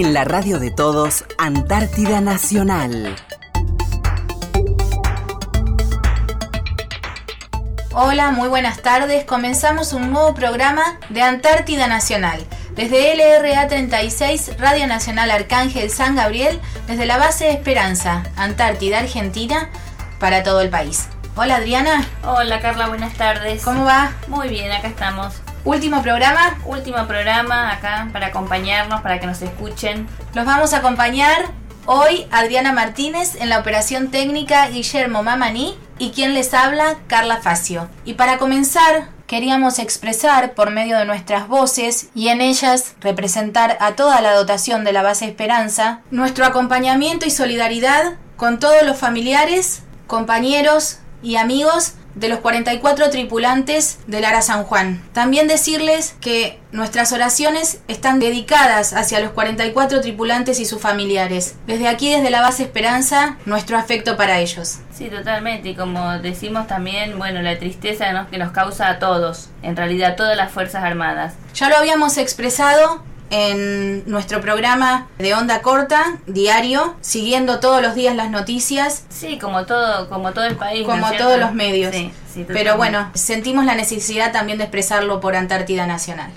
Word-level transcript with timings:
En 0.00 0.14
la 0.14 0.24
radio 0.24 0.58
de 0.58 0.70
todos, 0.70 1.26
Antártida 1.36 2.22
Nacional. 2.22 3.14
Hola, 7.92 8.30
muy 8.30 8.48
buenas 8.48 8.80
tardes. 8.80 9.26
Comenzamos 9.26 9.92
un 9.92 10.10
nuevo 10.10 10.32
programa 10.32 10.98
de 11.10 11.20
Antártida 11.20 11.86
Nacional. 11.86 12.46
Desde 12.74 13.14
LRA 13.14 13.68
36, 13.68 14.52
Radio 14.58 14.86
Nacional 14.86 15.30
Arcángel 15.30 15.90
San 15.90 16.16
Gabriel, 16.16 16.58
desde 16.86 17.04
la 17.04 17.18
base 17.18 17.44
de 17.44 17.50
Esperanza, 17.50 18.22
Antártida, 18.36 19.00
Argentina, 19.00 19.68
para 20.18 20.42
todo 20.42 20.62
el 20.62 20.70
país. 20.70 21.10
Hola 21.36 21.56
Adriana. 21.56 22.08
Hola 22.24 22.62
Carla, 22.62 22.88
buenas 22.88 23.12
tardes. 23.18 23.62
¿Cómo 23.62 23.84
va? 23.84 24.12
Muy 24.28 24.48
bien, 24.48 24.72
acá 24.72 24.88
estamos. 24.88 25.42
Último 25.64 26.02
programa. 26.02 26.58
Último 26.64 27.06
programa 27.06 27.72
acá 27.72 28.08
para 28.12 28.28
acompañarnos, 28.28 29.02
para 29.02 29.20
que 29.20 29.26
nos 29.26 29.42
escuchen. 29.42 30.08
Los 30.32 30.46
vamos 30.46 30.72
a 30.72 30.78
acompañar 30.78 31.52
hoy 31.84 32.26
Adriana 32.30 32.72
Martínez 32.72 33.34
en 33.34 33.50
la 33.50 33.58
operación 33.58 34.10
técnica 34.10 34.68
Guillermo 34.68 35.22
Mamani 35.22 35.76
y 35.98 36.12
quien 36.12 36.32
les 36.32 36.54
habla 36.54 36.96
Carla 37.08 37.42
Facio. 37.42 37.90
Y 38.06 38.14
para 38.14 38.38
comenzar, 38.38 39.10
queríamos 39.26 39.78
expresar 39.78 40.54
por 40.54 40.70
medio 40.70 40.96
de 40.96 41.04
nuestras 41.04 41.46
voces 41.46 42.08
y 42.14 42.28
en 42.28 42.40
ellas 42.40 42.94
representar 43.00 43.76
a 43.80 43.96
toda 43.96 44.22
la 44.22 44.32
dotación 44.32 44.82
de 44.82 44.94
la 44.94 45.02
base 45.02 45.26
Esperanza 45.26 46.00
nuestro 46.10 46.46
acompañamiento 46.46 47.26
y 47.26 47.30
solidaridad 47.30 48.14
con 48.36 48.58
todos 48.58 48.82
los 48.84 48.96
familiares, 48.96 49.82
compañeros 50.06 51.00
y 51.22 51.36
amigos 51.36 51.96
de 52.14 52.28
los 52.28 52.40
44 52.40 53.10
tripulantes 53.10 53.98
del 54.06 54.24
Ara 54.24 54.42
San 54.42 54.64
Juan. 54.64 55.02
También 55.12 55.48
decirles 55.48 56.14
que 56.20 56.58
nuestras 56.72 57.12
oraciones 57.12 57.80
están 57.88 58.20
dedicadas 58.20 58.92
hacia 58.92 59.20
los 59.20 59.30
44 59.30 60.00
tripulantes 60.00 60.60
y 60.60 60.64
sus 60.64 60.80
familiares. 60.80 61.56
Desde 61.66 61.88
aquí, 61.88 62.10
desde 62.10 62.30
la 62.30 62.42
base 62.42 62.62
Esperanza, 62.62 63.36
nuestro 63.46 63.76
afecto 63.76 64.16
para 64.16 64.38
ellos. 64.38 64.78
Sí, 64.92 65.08
totalmente. 65.08 65.70
Y 65.70 65.74
como 65.74 66.18
decimos 66.18 66.66
también, 66.66 67.18
bueno, 67.18 67.42
la 67.42 67.58
tristeza 67.58 68.26
que 68.30 68.38
nos 68.38 68.52
causa 68.52 68.88
a 68.88 68.98
todos, 68.98 69.48
en 69.62 69.76
realidad 69.76 70.12
a 70.12 70.16
todas 70.16 70.36
las 70.36 70.52
Fuerzas 70.52 70.84
Armadas. 70.84 71.34
Ya 71.54 71.68
lo 71.68 71.76
habíamos 71.76 72.18
expresado 72.18 73.02
en 73.30 74.02
nuestro 74.06 74.40
programa 74.40 75.08
de 75.18 75.34
onda 75.34 75.62
corta, 75.62 76.18
diario, 76.26 76.96
siguiendo 77.00 77.60
todos 77.60 77.80
los 77.80 77.94
días 77.94 78.14
las 78.16 78.30
noticias. 78.30 79.04
Sí, 79.08 79.38
como 79.38 79.64
todo, 79.66 80.08
como 80.08 80.32
todo 80.32 80.44
el 80.44 80.56
país. 80.56 80.84
Como 80.84 81.10
todos 81.12 81.38
los 81.38 81.54
medios. 81.54 81.94
Pero 82.48 82.76
bueno, 82.76 83.10
sentimos 83.14 83.64
la 83.64 83.74
necesidad 83.74 84.32
también 84.32 84.58
de 84.58 84.64
expresarlo 84.64 85.20
por 85.20 85.36
Antártida 85.36 85.86
Nacional. 85.86 86.30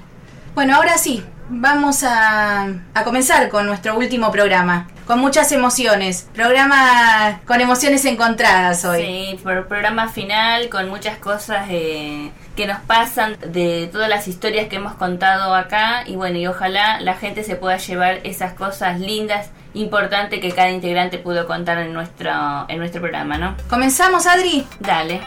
Bueno, 0.55 0.75
ahora 0.75 0.97
sí, 0.99 1.23
vamos 1.61 2.03
a, 2.03 2.67
a 2.93 3.03
comenzar 3.03 3.49
con 3.49 3.65
nuestro 3.65 3.97
último 3.97 4.31
programa 4.31 4.87
con 5.05 5.19
muchas 5.19 5.51
emociones. 5.51 6.27
Programa 6.33 7.41
con 7.45 7.61
emociones 7.61 8.05
encontradas 8.05 8.85
hoy. 8.85 9.01
Sí, 9.01 9.39
programa 9.43 10.09
final 10.09 10.69
con 10.69 10.89
muchas 10.89 11.17
cosas 11.17 11.67
eh, 11.69 12.31
que 12.55 12.67
nos 12.67 12.79
pasan 12.79 13.37
de 13.45 13.89
todas 13.91 14.09
las 14.09 14.27
historias 14.27 14.67
que 14.67 14.77
hemos 14.77 14.93
contado 14.95 15.53
acá 15.55 16.03
y 16.05 16.15
bueno, 16.15 16.37
y 16.37 16.47
ojalá 16.47 16.99
la 17.01 17.15
gente 17.15 17.43
se 17.43 17.55
pueda 17.55 17.77
llevar 17.77 18.19
esas 18.23 18.53
cosas 18.53 18.99
lindas, 18.99 19.49
importantes 19.73 20.39
que 20.39 20.51
cada 20.51 20.69
integrante 20.69 21.17
pudo 21.17 21.47
contar 21.47 21.79
en 21.79 21.93
nuestro, 21.93 22.31
en 22.67 22.77
nuestro 22.77 23.01
programa, 23.01 23.37
¿no? 23.37 23.55
¿Comenzamos, 23.69 24.27
Adri? 24.27 24.65
Dale. 24.79 25.21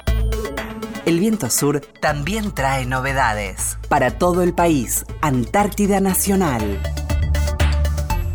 El 1.06 1.20
viento 1.20 1.50
sur 1.50 1.82
también 2.00 2.52
trae 2.52 2.84
novedades. 2.84 3.78
Para 3.88 4.18
todo 4.18 4.42
el 4.42 4.52
país, 4.54 5.06
Antártida 5.20 6.00
Nacional. 6.00 6.80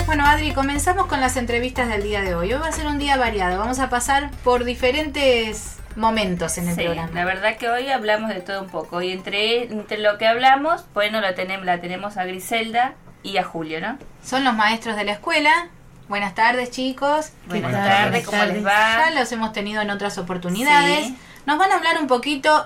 Bueno, 0.06 0.26
Adri, 0.26 0.54
comenzamos 0.54 1.08
con 1.08 1.20
las 1.20 1.36
entrevistas 1.36 1.90
del 1.90 2.04
día 2.04 2.22
de 2.22 2.34
hoy. 2.34 2.54
Hoy 2.54 2.62
va 2.62 2.70
a 2.70 2.72
ser 2.72 2.88
un 2.88 2.98
día 2.98 3.18
variado. 3.18 3.60
Vamos 3.60 3.80
a 3.80 3.90
pasar 3.90 4.32
por 4.46 4.64
diferentes 4.64 5.80
momentos 5.98 6.58
en 6.60 6.70
el 6.70 6.76
sí, 6.78 6.84
programa. 6.84 7.12
La 7.14 7.26
verdad 7.26 7.58
que 7.58 7.68
hoy 7.68 7.90
hablamos 7.90 8.30
de 8.30 8.40
todo 8.40 8.62
un 8.62 8.70
poco. 8.70 9.02
Y 9.02 9.12
entre, 9.12 9.64
entre 9.64 9.98
lo 9.98 10.18
que 10.18 10.26
hablamos, 10.26 10.86
bueno, 10.94 11.20
la 11.20 11.36
tenemos, 11.36 11.66
la 11.66 11.82
tenemos 11.82 12.16
a 12.16 12.24
Griselda 12.24 12.94
y 13.22 13.36
a 13.36 13.44
Julio, 13.44 13.82
¿no? 13.82 13.98
Son 14.24 14.46
los 14.46 14.56
maestros 14.56 14.96
de 14.96 15.04
la 15.04 15.12
escuela. 15.12 15.68
Buenas 16.08 16.36
tardes, 16.36 16.72
chicos. 16.72 17.34
Buenas, 17.48 17.74
tardes, 17.74 18.26
¿cómo 18.26 18.42
les 18.46 18.66
va? 18.66 19.10
Ya 19.10 19.12
los 19.20 19.30
hemos 19.34 19.52
tenido 19.52 19.82
en 19.82 19.90
otras 19.90 20.18
oportunidades. 20.18 21.12
Nos 21.46 21.58
van 21.58 21.72
a 21.72 21.78
hablar 21.78 21.98
un 22.00 22.08
poquito 22.08 22.66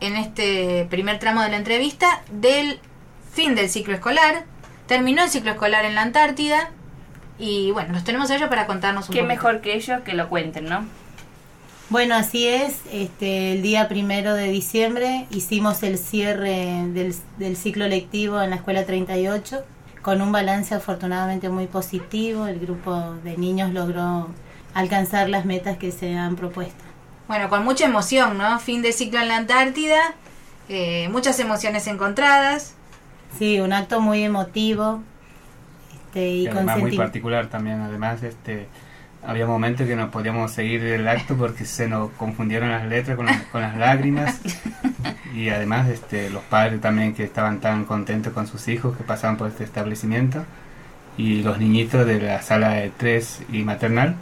en 0.00 0.16
este 0.16 0.86
primer 0.90 1.18
tramo 1.18 1.42
de 1.42 1.50
la 1.50 1.56
entrevista 1.56 2.22
del 2.30 2.80
fin 3.32 3.54
del 3.54 3.68
ciclo 3.68 3.94
escolar 3.94 4.44
terminó 4.88 5.22
el 5.22 5.30
ciclo 5.30 5.52
escolar 5.52 5.84
en 5.84 5.94
la 5.94 6.02
Antártida 6.02 6.70
y 7.38 7.70
bueno, 7.70 7.92
los 7.92 8.02
tenemos 8.02 8.30
a 8.30 8.36
ellos 8.36 8.48
para 8.48 8.66
contarnos 8.66 9.08
un 9.08 9.14
Qué 9.14 9.22
mejor 9.22 9.60
que 9.60 9.76
ellos 9.76 10.00
que 10.00 10.14
lo 10.14 10.28
cuenten, 10.28 10.64
¿no? 10.64 10.84
Bueno, 11.88 12.16
así 12.16 12.48
es. 12.48 12.80
Este, 12.92 13.52
el 13.52 13.62
día 13.62 13.88
primero 13.88 14.34
de 14.34 14.50
diciembre 14.50 15.26
hicimos 15.30 15.82
el 15.84 15.98
cierre 15.98 16.84
del, 16.88 17.14
del 17.38 17.56
ciclo 17.56 17.86
lectivo 17.86 18.42
en 18.42 18.50
la 18.50 18.56
escuela 18.56 18.84
38 18.84 19.62
con 20.02 20.20
un 20.20 20.32
balance 20.32 20.74
afortunadamente 20.74 21.48
muy 21.48 21.66
positivo. 21.66 22.46
El 22.46 22.58
grupo 22.58 23.14
de 23.22 23.36
niños 23.36 23.72
logró 23.72 24.28
alcanzar 24.74 25.28
las 25.28 25.44
metas 25.44 25.76
que 25.76 25.92
se 25.92 26.16
han 26.16 26.34
propuesto. 26.34 26.87
Bueno, 27.28 27.50
con 27.50 27.62
mucha 27.62 27.84
emoción, 27.84 28.38
¿no? 28.38 28.58
Fin 28.58 28.80
de 28.80 28.92
ciclo 28.92 29.20
en 29.20 29.28
la 29.28 29.36
Antártida, 29.36 30.14
eh, 30.70 31.08
muchas 31.10 31.38
emociones 31.38 31.86
encontradas. 31.86 32.74
Sí, 33.38 33.60
un 33.60 33.74
acto 33.74 34.00
muy 34.00 34.24
emotivo. 34.24 35.02
Este, 36.06 36.28
y, 36.28 36.46
además 36.46 36.78
muy 36.78 36.96
particular 36.96 37.48
también. 37.48 37.82
Además, 37.82 38.22
este, 38.22 38.66
había 39.22 39.46
momentos 39.46 39.86
que 39.86 39.94
no 39.94 40.10
podíamos 40.10 40.52
seguir 40.52 40.82
el 40.84 41.06
acto 41.06 41.36
porque 41.36 41.66
se 41.66 41.86
nos 41.86 42.10
confundieron 42.12 42.70
las 42.70 42.86
letras 42.86 43.16
con, 43.16 43.26
con 43.52 43.60
las 43.60 43.76
lágrimas. 43.76 44.40
y 45.34 45.50
además, 45.50 45.88
este, 45.88 46.30
los 46.30 46.42
padres 46.44 46.80
también 46.80 47.14
que 47.14 47.24
estaban 47.24 47.60
tan 47.60 47.84
contentos 47.84 48.32
con 48.32 48.46
sus 48.46 48.68
hijos 48.68 48.96
que 48.96 49.04
pasaban 49.04 49.36
por 49.36 49.48
este 49.48 49.64
establecimiento. 49.64 50.46
Y 51.18 51.42
los 51.42 51.58
niñitos 51.58 52.06
de 52.06 52.20
la 52.20 52.40
sala 52.40 52.70
de 52.70 52.90
tres 52.96 53.42
y 53.52 53.64
maternal 53.64 54.16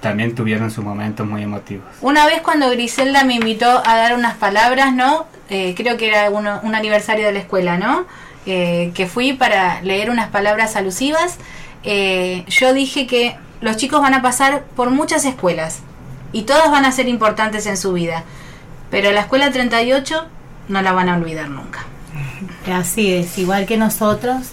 también 0.00 0.34
tuvieron 0.34 0.70
sus 0.70 0.84
momentos 0.84 1.26
muy 1.26 1.42
emotivos. 1.42 1.86
Una 2.00 2.26
vez 2.26 2.40
cuando 2.42 2.70
Griselda 2.70 3.24
me 3.24 3.34
invitó 3.34 3.82
a 3.84 3.96
dar 3.96 4.14
unas 4.14 4.36
palabras, 4.36 4.94
¿no? 4.94 5.26
Eh, 5.50 5.74
creo 5.76 5.96
que 5.96 6.08
era 6.08 6.30
uno, 6.30 6.60
un 6.62 6.74
aniversario 6.74 7.26
de 7.26 7.32
la 7.32 7.38
escuela, 7.40 7.78
¿no? 7.78 8.06
Eh, 8.46 8.92
que 8.94 9.06
fui 9.06 9.32
para 9.32 9.82
leer 9.82 10.10
unas 10.10 10.28
palabras 10.28 10.76
alusivas. 10.76 11.38
Eh, 11.82 12.44
yo 12.48 12.72
dije 12.72 13.06
que 13.06 13.36
los 13.60 13.76
chicos 13.76 14.00
van 14.00 14.14
a 14.14 14.22
pasar 14.22 14.64
por 14.76 14.90
muchas 14.90 15.24
escuelas 15.24 15.80
y 16.32 16.42
todas 16.42 16.70
van 16.70 16.84
a 16.84 16.92
ser 16.92 17.08
importantes 17.08 17.66
en 17.66 17.76
su 17.76 17.92
vida, 17.92 18.24
pero 18.90 19.10
la 19.12 19.20
escuela 19.20 19.50
38 19.50 20.26
no 20.68 20.82
la 20.82 20.92
van 20.92 21.08
a 21.08 21.16
olvidar 21.16 21.48
nunca. 21.48 21.84
Así 22.70 23.12
es, 23.12 23.38
igual 23.38 23.66
que 23.66 23.76
nosotros, 23.76 24.52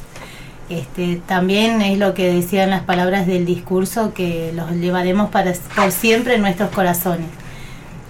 este, 0.69 1.21
también 1.27 1.81
es 1.81 1.99
lo 1.99 2.13
que 2.13 2.33
decían 2.33 2.69
las 2.69 2.81
palabras 2.81 3.27
del 3.27 3.45
discurso 3.45 4.13
que 4.13 4.51
los 4.55 4.71
llevaremos 4.71 5.29
para 5.29 5.53
por 5.75 5.91
siempre 5.91 6.35
en 6.35 6.41
nuestros 6.41 6.71
corazones. 6.71 7.27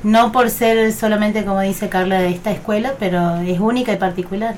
No 0.04 0.32
por 0.32 0.50
ser 0.50 0.94
solamente, 0.94 1.44
como 1.44 1.60
dice 1.62 1.90
Carla, 1.90 2.20
de 2.20 2.30
esta 2.30 2.52
escuela, 2.52 2.94
pero 3.00 3.38
es 3.38 3.60
única 3.60 3.92
y 3.92 3.98
particular. 3.98 4.56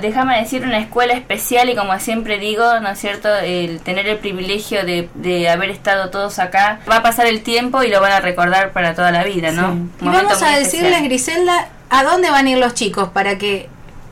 Déjame 0.00 0.38
decir 0.38 0.62
una 0.62 0.78
escuela 0.78 1.14
especial 1.14 1.70
y 1.70 1.74
como 1.74 1.98
siempre 1.98 2.38
digo, 2.38 2.80
¿no 2.80 2.90
es 2.90 2.98
cierto? 2.98 3.34
El 3.34 3.80
tener 3.80 4.06
el 4.06 4.18
privilegio 4.18 4.84
de, 4.84 5.08
de, 5.14 5.48
haber 5.48 5.70
estado 5.70 6.10
todos 6.10 6.38
acá, 6.38 6.80
va 6.88 6.98
a 6.98 7.02
pasar 7.02 7.26
el 7.26 7.42
tiempo 7.42 7.82
y 7.82 7.88
lo 7.88 8.00
van 8.00 8.12
a 8.12 8.20
recordar 8.20 8.72
para 8.72 8.94
toda 8.94 9.10
la 9.10 9.24
vida, 9.24 9.52
¿no? 9.52 9.72
Sí. 9.72 10.04
Y 10.04 10.08
vamos 10.08 10.42
a 10.42 10.56
decirles, 10.56 10.92
especial. 10.92 11.04
Griselda, 11.04 11.68
a 11.88 12.04
dónde 12.04 12.30
van 12.30 12.46
a 12.46 12.50
ir 12.50 12.58
los 12.58 12.74
chicos 12.74 13.08
para 13.08 13.38
que 13.38 13.68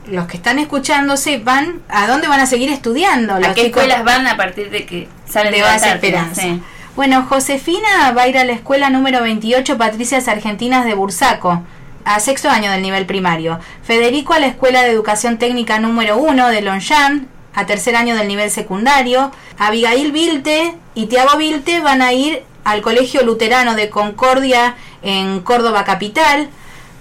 los 0.07 0.27
que 0.27 0.37
están 0.37 0.59
escuchando 0.59 1.17
sepan 1.17 1.81
a 1.89 2.07
dónde 2.07 2.27
van 2.27 2.39
a 2.39 2.45
seguir 2.45 2.69
estudiando. 2.69 3.39
Los 3.39 3.49
¿A 3.49 3.53
qué 3.53 3.65
chicos 3.65 3.83
escuelas 3.83 4.03
van 4.03 4.27
a 4.27 4.37
partir 4.37 4.69
de 4.69 4.85
que 4.85 5.07
salen 5.27 5.53
de 5.53 5.61
base 5.61 5.89
Esperanza? 5.89 6.41
Sí. 6.41 6.61
Bueno, 6.95 7.25
Josefina 7.27 8.11
va 8.15 8.23
a 8.23 8.27
ir 8.27 8.37
a 8.37 8.45
la 8.45 8.53
escuela 8.53 8.89
número 8.89 9.21
28 9.21 9.77
Patricias 9.77 10.27
Argentinas 10.27 10.85
de 10.85 10.93
Bursaco, 10.93 11.61
a 12.05 12.19
sexto 12.19 12.49
año 12.49 12.71
del 12.71 12.81
nivel 12.81 13.05
primario. 13.05 13.59
Federico 13.83 14.33
a 14.33 14.39
la 14.39 14.47
escuela 14.47 14.83
de 14.83 14.91
educación 14.91 15.37
técnica 15.37 15.79
número 15.79 16.17
1 16.17 16.47
de 16.49 16.61
Longchamp, 16.61 17.27
a 17.53 17.65
tercer 17.65 17.95
año 17.95 18.15
del 18.15 18.27
nivel 18.27 18.49
secundario. 18.49 19.31
Abigail 19.57 20.11
Vilte 20.11 20.75
y 20.93 21.07
Tiago 21.07 21.37
Vilte 21.37 21.81
van 21.81 22.01
a 22.01 22.13
ir 22.13 22.43
al 22.63 22.81
Colegio 22.81 23.23
Luterano 23.23 23.75
de 23.75 23.89
Concordia 23.89 24.75
en 25.01 25.41
Córdoba 25.41 25.83
Capital. 25.83 26.49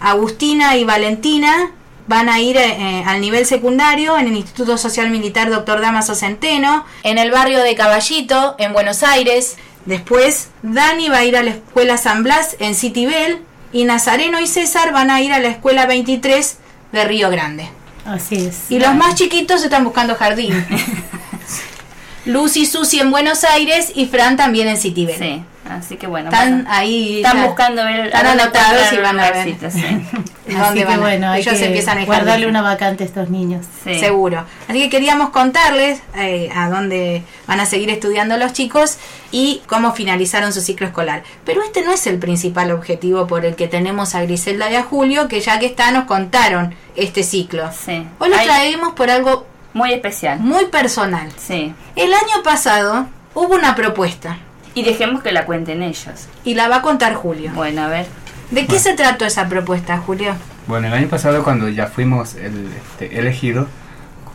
Agustina 0.00 0.77
y 0.77 0.85
Valentina 0.85 1.71
van 2.06 2.29
a 2.29 2.41
ir 2.41 2.56
eh, 2.56 3.03
al 3.06 3.21
nivel 3.21 3.47
secundario 3.47 4.19
en 4.19 4.29
el 4.29 4.37
Instituto 4.37 4.77
Social 4.77 5.11
Militar 5.11 5.51
Dr. 5.51 5.81
Damaso 5.81 6.15
Centeno, 6.15 6.85
en 7.03 7.19
el 7.19 7.31
barrio 7.31 7.62
de 7.62 7.75
Caballito, 7.75 8.56
en 8.59 8.73
Buenos 8.73 9.03
Aires. 9.03 9.56
Después, 9.87 10.49
Dani 10.62 11.09
va 11.09 11.19
a 11.19 11.25
ir 11.25 11.37
a 11.37 11.43
la 11.43 11.51
escuela 11.51 11.97
San 11.99 12.23
Blas 12.23 12.56
en 12.59 12.75
Citibel 12.75 13.41
y 13.73 13.85
Nazareno 13.85 14.41
y 14.41 14.47
César 14.47 14.93
van 14.93 15.11
a 15.11 15.21
ir 15.21 15.33
a 15.33 15.41
la 15.41 15.49
escuela 15.49 15.87
23 15.87 16.59
de 16.93 17.05
Río 17.05 17.31
Grande. 17.31 17.69
Así 18.05 18.37
es. 18.37 18.71
Y 18.71 18.79
los 18.79 18.95
más 18.95 19.15
chiquitos 19.15 19.65
están 19.65 19.85
buscando 19.85 20.15
jardín. 20.15 20.65
Lucy 22.27 22.67
Susi 22.67 23.00
en 23.00 23.11
Buenos 23.11 23.45
Aires 23.45 23.93
y 23.95 24.07
Fran 24.07 24.37
también 24.37 24.69
en 24.69 24.79
Citibel. 24.79 25.19
Sí, 25.19 25.45
así 25.69 25.96
que 25.96 26.06
bueno. 26.06 26.31
Están 26.31 26.50
bueno. 26.64 26.70
ahí. 26.72 27.16
Están 27.19 27.37
ya- 27.38 27.46
buscando 27.46 27.84
ver 27.84 28.06
Están 28.06 28.26
anotados 28.26 28.93
y 28.93 28.96
van 28.99 29.20
a 29.20 29.31
ver. 29.31 29.44
sí. 29.70 29.81
¿Dónde 30.46 30.61
Así 30.62 30.78
que 30.78 30.84
van? 30.84 31.00
bueno, 31.00 31.31
hay 31.31 31.40
Ellos 31.40 31.56
que 31.58 31.64
empiezan 31.66 31.99
a 31.99 32.05
guardarle 32.05 32.46
una 32.46 32.61
vacante 32.61 33.02
a 33.02 33.06
estos 33.06 33.31
niños. 33.31 33.64
Sí. 33.82 33.99
Seguro. 33.99 34.44
Así 34.69 34.78
que 34.78 34.90
queríamos 34.90 35.31
contarles 35.31 36.00
eh, 36.16 36.50
a 36.55 36.69
dónde 36.69 37.22
van 37.46 37.61
a 37.61 37.66
seguir 37.66 37.88
estudiando 37.88 38.37
los 38.37 38.52
chicos 38.52 38.99
y 39.32 39.62
cómo 39.66 39.94
finalizaron 39.94 40.52
su 40.52 40.61
ciclo 40.61 40.87
escolar. 40.87 41.22
Pero 41.46 41.62
este 41.62 41.82
no 41.82 41.93
es 41.93 42.06
el 42.06 42.19
principal 42.19 42.72
objetivo 42.72 43.26
por 43.26 43.46
el 43.46 43.56
que 43.56 43.69
tenemos 43.69 44.14
a 44.14 44.20
Griselda 44.22 44.70
y 44.70 44.75
a 44.75 44.82
Julio, 44.82 45.28
que 45.28 45.40
ya 45.40 45.58
que 45.58 45.66
está 45.66 45.90
nos 45.93 46.05
contaron 46.05 46.75
este 46.94 47.22
ciclo. 47.22 47.70
Sí. 47.72 48.06
Hoy 48.19 48.28
lo 48.28 48.37
Hay- 48.37 48.46
traemos 48.46 48.93
por 48.93 49.08
algo 49.11 49.46
Muy 49.72 49.94
especial. 49.94 50.40
muy 50.40 50.66
personal. 50.66 51.32
Sí. 51.38 51.72
El 51.96 52.12
año 52.12 52.43
pasado 52.44 53.06
hubo 53.32 53.55
una 53.55 53.75
propuesta 53.75 54.37
Y 54.75 54.82
dejemos 54.82 55.23
que 55.23 55.32
la 55.32 55.44
cuenten 55.47 55.82
ellos. 55.82 56.29
y 56.44 56.55
la 56.55 56.69
va 56.69 56.76
a 56.76 56.82
contar 56.82 57.15
Julio. 57.15 57.53
Bueno, 57.55 57.82
a 57.82 57.88
ver. 57.88 58.06
¿De 58.50 58.67
qué 58.67 58.79
se 58.79 58.94
trató 58.94 59.25
esa 59.25 59.49
propuesta, 59.49 59.99
Julio? 59.99 60.35
Bueno, 60.67 60.88
el 60.88 60.93
año 60.94 61.09
pasado 61.09 61.43
cuando 61.44 61.69
ya 61.69 61.87
fuimos 61.87 62.35
el, 62.35 62.69
este, 62.76 63.19
elegidos 63.19 63.69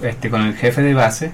este, 0.02 0.30
con 0.30 0.42
el 0.42 0.56
jefe 0.56 0.82
de 0.82 0.94
base, 0.94 1.32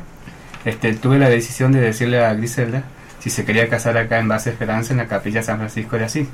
este, 0.66 0.94
tuve 0.96 1.20
la 1.20 1.30
decisión 1.30 1.72
de 1.72 1.82
decirle 1.82 2.24
a 2.24 2.34
Griselda 2.34 2.84
si 3.20 3.30
se 3.30 3.46
quería 3.46 3.70
casar 3.70 3.98
acá 3.98 4.20
en 4.20 4.28
Base 4.28 4.50
Esperanza 4.50 4.94
en 4.94 4.98
la 4.98 5.08
capilla 5.08 5.42
San 5.44 5.58
Francisco 5.58 5.98
de 5.98 6.06
Asís. 6.06 6.28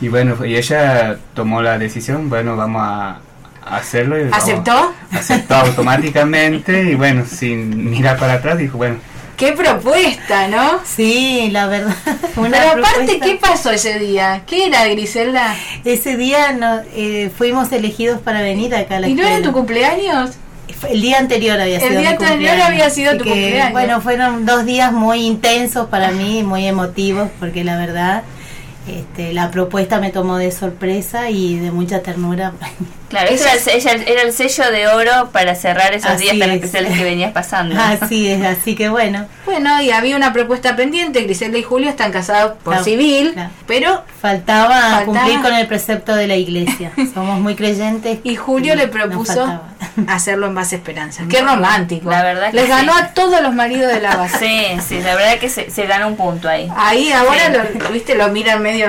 Y 0.00 0.08
bueno, 0.08 0.44
y 0.44 0.56
ella 0.56 1.18
tomó 1.34 1.60
la 1.62 1.78
decisión, 1.78 2.28
bueno, 2.30 2.56
vamos 2.56 2.82
a, 2.84 3.20
hacerlo. 3.64 4.18
Y 4.18 4.24
vamos- 4.24 4.36
¿Aceptó? 4.36 4.94
aceptó 5.12 5.54
automáticamente 5.54 6.82
y 6.84 6.94
bueno, 6.94 7.24
sin 7.26 7.90
mirar 7.90 8.18
para 8.18 8.34
atrás, 8.34 8.58
dijo, 8.58 8.78
bueno, 8.78 8.96
¡Qué 9.38 9.52
propuesta, 9.52 10.48
¿no? 10.48 10.80
Sí, 10.84 11.48
la 11.52 11.68
verdad. 11.68 11.94
una 12.36 12.50
Pero 12.50 12.70
aparte, 12.70 12.88
propuesta. 12.96 13.24
¿qué 13.24 13.34
pasó 13.36 13.70
ese 13.70 13.98
día? 14.00 14.42
¿Qué 14.46 14.66
era, 14.66 14.84
Griselda? 14.88 15.54
Ese 15.84 16.16
día 16.16 16.52
no, 16.52 16.80
eh, 16.94 17.30
fuimos 17.34 17.70
elegidos 17.70 18.20
para 18.20 18.42
venir 18.42 18.74
acá 18.74 18.96
a 18.96 19.00
la 19.00 19.08
¿Y 19.08 19.14
no 19.14 19.22
era 19.22 19.40
tu 19.40 19.52
cumpleaños? 19.52 20.32
El 20.90 21.00
día 21.00 21.18
anterior 21.18 21.58
había 21.60 21.76
El 21.76 21.82
sido 21.82 21.90
día 21.92 22.00
mi 22.00 22.06
anterior 22.08 22.32
cumpleaños. 22.32 22.66
había 22.66 22.90
sido 22.90 23.12
tu 23.16 23.24
que, 23.24 23.30
cumpleaños. 23.30 23.72
Bueno, 23.72 24.00
fueron 24.00 24.44
dos 24.44 24.64
días 24.66 24.92
muy 24.92 25.20
intensos 25.24 25.86
para 25.88 26.10
mí, 26.10 26.42
muy 26.42 26.66
emotivos, 26.66 27.28
porque 27.38 27.62
la 27.62 27.76
verdad 27.78 28.24
este, 28.88 29.34
la 29.34 29.50
propuesta 29.50 30.00
me 30.00 30.10
tomó 30.10 30.36
de 30.38 30.50
sorpresa 30.50 31.30
y 31.30 31.58
de 31.58 31.70
mucha 31.70 32.00
ternura. 32.02 32.52
Claro, 33.08 33.30
ese 33.30 33.44
era 33.44 33.54
el, 33.54 33.68
ella- 34.02 34.04
era 34.12 34.22
el 34.22 34.32
sello 34.32 34.70
de 34.70 34.86
oro 34.88 35.30
para 35.32 35.54
cerrar 35.54 35.94
esos 35.94 36.18
días 36.18 36.38
tan 36.38 36.50
es. 36.50 36.56
especiales 36.56 36.96
que 36.98 37.04
venías 37.04 37.32
pasando. 37.32 37.74
Así 38.02 38.28
es, 38.28 38.44
así 38.44 38.76
que 38.76 38.88
bueno, 38.90 39.26
Bueno, 39.46 39.80
y 39.80 39.90
había 39.90 40.14
una 40.16 40.32
propuesta 40.34 40.76
pendiente. 40.76 41.22
Griselda 41.22 41.56
y 41.58 41.62
Julio 41.62 41.88
están 41.88 42.12
casados 42.12 42.52
por 42.62 42.84
civil, 42.84 43.34
pero. 43.66 44.04
faltaba, 44.20 44.74
Faltaba. 44.80 45.04
cumplir 45.06 45.40
con 45.40 45.54
el 45.54 45.66
precepto 45.66 46.14
de 46.14 46.26
la 46.26 46.36
iglesia. 46.36 46.92
Somos 47.14 47.40
muy 47.40 47.54
creyentes. 47.54 48.18
Y 48.24 48.36
Julio 48.36 48.74
le 48.74 48.88
propuso 48.88 49.60
hacerlo 50.06 50.46
en 50.48 50.54
base 50.54 50.76
esperanza. 50.76 51.22
Qué 51.30 51.40
romántico. 51.40 52.10
La 52.10 52.22
verdad 52.22 52.50
que 52.50 52.56
Les 52.56 52.68
ganó 52.68 52.92
sí. 52.92 53.00
a 53.02 53.14
todos 53.14 53.40
los 53.40 53.54
maridos 53.54 53.92
de 53.92 54.00
la 54.00 54.16
base. 54.16 54.38
Sí, 54.38 54.80
sí, 54.86 55.00
la 55.00 55.14
verdad 55.14 55.38
que 55.38 55.48
se, 55.48 55.70
se 55.70 55.86
ganó 55.86 56.08
un 56.08 56.16
punto 56.16 56.48
ahí. 56.48 56.68
Ahí 56.76 57.10
ahora 57.12 57.46
Sí. 57.46 57.78
lo, 57.78 57.88
viste, 57.90 58.14
lo 58.16 58.28
miran 58.28 58.62
medio. 58.62 58.88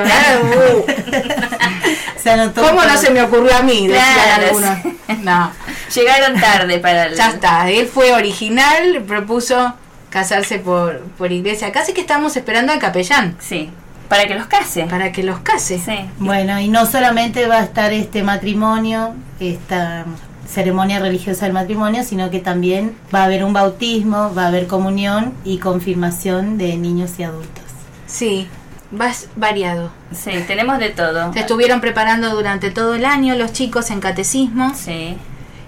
Se 2.24 2.32
anotó 2.32 2.62
¿Cómo 2.62 2.84
no 2.84 2.98
se 2.98 3.12
me 3.12 3.22
ocurrió 3.22 3.56
a 3.56 3.62
mí? 3.62 3.88
Claro. 3.88 4.58
No. 5.24 5.52
Llegaron 5.94 6.40
tarde 6.40 6.78
para 6.80 7.06
el... 7.08 7.16
Ya 7.16 7.30
está, 7.32 7.70
él 7.70 7.88
fue 7.88 8.14
original, 8.14 9.04
propuso 9.08 9.74
casarse 10.10 10.60
por, 10.60 11.00
por 11.18 11.32
iglesia. 11.32 11.72
Casi 11.72 11.94
que 11.94 12.02
estamos 12.02 12.38
esperando 12.38 12.72
al 12.72 12.80
capellán 12.80 13.36
Sí, 13.40 13.70
para 14.08 14.26
que 14.28 14.36
los 14.36 14.46
case. 14.48 14.84
para 14.86 15.12
que 15.12 15.24
los 15.24 15.40
case. 15.40 15.80
Sí. 15.84 15.98
Bueno, 16.20 16.60
y 16.60 16.68
no 16.68 16.86
solamente 16.86 17.48
va 17.48 17.58
a 17.58 17.64
estar 17.64 17.92
este 17.92 18.22
matrimonio, 18.24 19.14
esta 19.40 20.06
ceremonia 20.48 21.00
religiosa 21.00 21.46
del 21.46 21.54
matrimonio, 21.54 22.04
sino 22.04 22.30
que 22.30 22.40
también 22.40 22.96
va 23.14 23.22
a 23.22 23.26
haber 23.26 23.44
un 23.44 23.54
bautismo, 23.54 24.34
va 24.36 24.44
a 24.44 24.48
haber 24.48 24.68
comunión 24.68 25.34
y 25.44 25.58
confirmación 25.58 26.58
de 26.58 26.78
niños 26.78 27.12
y 27.20 27.24
adultos. 27.24 27.64
Sí, 28.08 28.48
vas 28.92 29.28
variado. 29.36 29.92
Sí, 30.12 30.32
tenemos 30.48 30.80
de 30.80 30.90
todo. 30.90 31.32
Se 31.34 31.40
estuvieron 31.42 31.80
preparando 31.82 32.30
durante 32.36 32.72
todo 32.72 32.96
el 32.96 33.06
año 33.06 33.36
los 33.36 33.54
chicos 33.54 33.92
en 33.92 34.00
catecismo 34.00 34.74
Sí. 34.76 35.16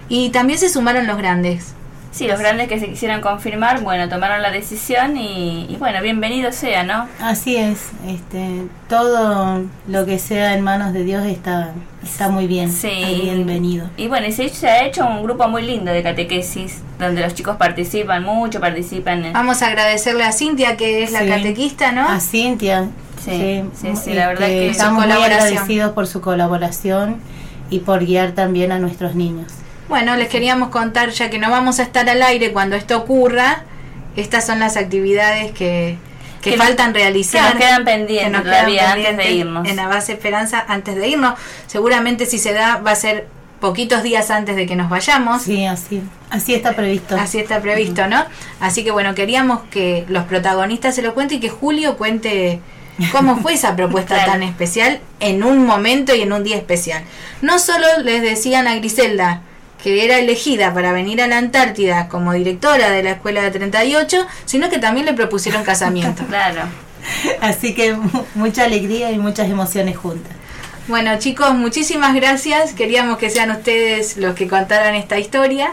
y 0.08 0.30
también 0.30 0.58
se 0.58 0.68
sumaron 0.68 1.06
los 1.06 1.16
grandes. 1.18 1.74
Sí, 2.10 2.26
los 2.28 2.38
grandes 2.38 2.68
que 2.68 2.78
se 2.78 2.88
quisieran 2.90 3.22
confirmar, 3.22 3.80
bueno, 3.80 4.06
tomaron 4.06 4.42
la 4.42 4.50
decisión 4.50 5.16
y, 5.16 5.64
y 5.70 5.76
bueno, 5.78 6.02
bienvenido 6.02 6.52
sea, 6.52 6.82
¿no? 6.82 7.08
Así 7.18 7.56
es, 7.56 7.86
este, 8.06 8.64
todo 8.86 9.62
lo 9.88 10.04
que 10.04 10.18
sea 10.18 10.52
en 10.52 10.60
manos 10.62 10.92
de 10.92 11.04
Dios 11.04 11.24
está, 11.24 11.72
está 12.04 12.28
muy 12.28 12.46
bien, 12.46 12.70
Sí. 12.70 13.20
bienvenido. 13.22 13.88
Y 13.96 14.08
bueno, 14.08 14.26
y 14.26 14.32
se, 14.32 14.50
se 14.50 14.68
ha 14.68 14.84
hecho 14.84 15.06
un 15.06 15.22
grupo 15.22 15.48
muy 15.48 15.62
lindo 15.62 15.90
de 15.90 16.02
catequesis, 16.02 16.82
donde 16.98 17.22
los 17.22 17.32
chicos 17.34 17.56
participan 17.56 18.22
mucho, 18.24 18.60
participan 18.60 19.24
en... 19.24 19.32
Vamos 19.32 19.62
a 19.62 19.68
agradecerle 19.68 20.24
a 20.24 20.32
Cintia, 20.32 20.76
que 20.76 21.02
es 21.04 21.12
la 21.12 21.24
catequista, 21.26 21.92
¿no? 21.92 22.06
A 22.06 22.20
Cintia, 22.20 22.90
Sí, 23.24 23.62
sí, 23.80 23.96
sí, 23.96 24.14
la 24.14 24.28
verdad 24.28 24.46
que- 24.46 24.68
estamos 24.70 25.02
Su 25.04 25.08
muy 25.08 25.16
agradecidos 25.22 25.92
por 25.92 26.06
su 26.06 26.20
colaboración 26.20 27.16
y 27.70 27.80
por 27.80 28.04
guiar 28.04 28.32
también 28.32 28.72
a 28.72 28.78
nuestros 28.78 29.14
niños. 29.14 29.52
Bueno, 29.88 30.16
les 30.16 30.28
queríamos 30.28 30.70
contar, 30.70 31.10
ya 31.10 31.30
que 31.30 31.38
no 31.38 31.50
vamos 31.50 31.78
a 31.78 31.82
estar 31.82 32.08
al 32.08 32.22
aire 32.22 32.52
cuando 32.52 32.76
esto 32.76 32.96
ocurra, 32.98 33.64
estas 34.16 34.46
son 34.46 34.58
las 34.60 34.76
actividades 34.76 35.52
que, 35.52 35.96
que 36.40 36.50
Que 36.50 36.56
nos- 36.56 36.66
faltan 36.66 36.94
realizar. 36.94 37.52
que 37.52 37.54
nos 37.58 37.64
quedan 37.64 37.84
pendientes 37.84 38.24
que 38.26 38.30
nos 38.30 38.42
todavía 38.42 38.80
quedan 38.94 38.98
antes 38.98 39.16
de 39.18 39.32
irnos. 39.32 39.68
En 39.68 39.76
la 39.76 39.88
base 39.88 40.12
Esperanza 40.12 40.64
antes 40.66 40.96
de 40.96 41.08
irnos. 41.08 41.34
Seguramente 41.66 42.26
si 42.26 42.38
se 42.38 42.52
da 42.52 42.78
va 42.78 42.90
a 42.92 42.96
ser 42.96 43.28
poquitos 43.60 44.02
días 44.02 44.30
antes 44.30 44.56
de 44.56 44.66
que 44.66 44.74
nos 44.74 44.90
vayamos. 44.90 45.42
Sí, 45.42 45.64
así, 45.66 46.02
así 46.30 46.52
está 46.54 46.72
previsto. 46.72 47.16
Así 47.16 47.38
está 47.38 47.60
previsto, 47.60 48.06
¿no? 48.08 48.24
Así 48.60 48.82
que 48.82 48.90
bueno, 48.90 49.14
queríamos 49.14 49.60
que 49.70 50.04
los 50.08 50.24
protagonistas 50.24 50.94
se 50.96 51.02
lo 51.02 51.14
cuenten 51.14 51.38
y 51.38 51.40
que 51.40 51.48
Julio 51.48 51.96
cuente 51.96 52.60
cómo 53.10 53.36
fue 53.38 53.54
esa 53.54 53.74
propuesta 53.76 54.14
Claro. 54.14 54.32
tan 54.32 54.42
especial 54.42 55.00
en 55.20 55.42
un 55.42 55.66
momento 55.66 56.14
y 56.14 56.22
en 56.22 56.32
un 56.32 56.44
día 56.44 56.56
especial. 56.56 57.02
No 57.40 57.58
solo 57.58 57.86
les 58.04 58.22
decían 58.22 58.68
a 58.68 58.74
Griselda 58.76 59.42
que 59.82 60.04
era 60.04 60.18
elegida 60.18 60.72
para 60.74 60.92
venir 60.92 61.20
a 61.20 61.26
la 61.26 61.38
Antártida 61.38 62.08
como 62.08 62.32
directora 62.34 62.90
de 62.90 63.02
la 63.02 63.10
Escuela 63.12 63.42
de 63.42 63.50
38, 63.50 64.26
sino 64.44 64.68
que 64.70 64.78
también 64.78 65.06
le 65.06 65.12
propusieron 65.14 65.64
casamiento. 65.64 66.22
Claro. 66.28 66.62
Así 67.40 67.74
que 67.74 67.94
mu- 67.94 68.24
mucha 68.36 68.62
alegría 68.64 69.10
y 69.10 69.18
muchas 69.18 69.50
emociones 69.50 69.96
juntas. 69.96 70.32
Bueno 70.86 71.18
chicos, 71.18 71.52
muchísimas 71.54 72.14
gracias. 72.14 72.72
Queríamos 72.74 73.18
que 73.18 73.28
sean 73.30 73.50
ustedes 73.50 74.16
los 74.18 74.34
que 74.36 74.46
contaran 74.46 74.94
esta 74.94 75.18
historia, 75.18 75.72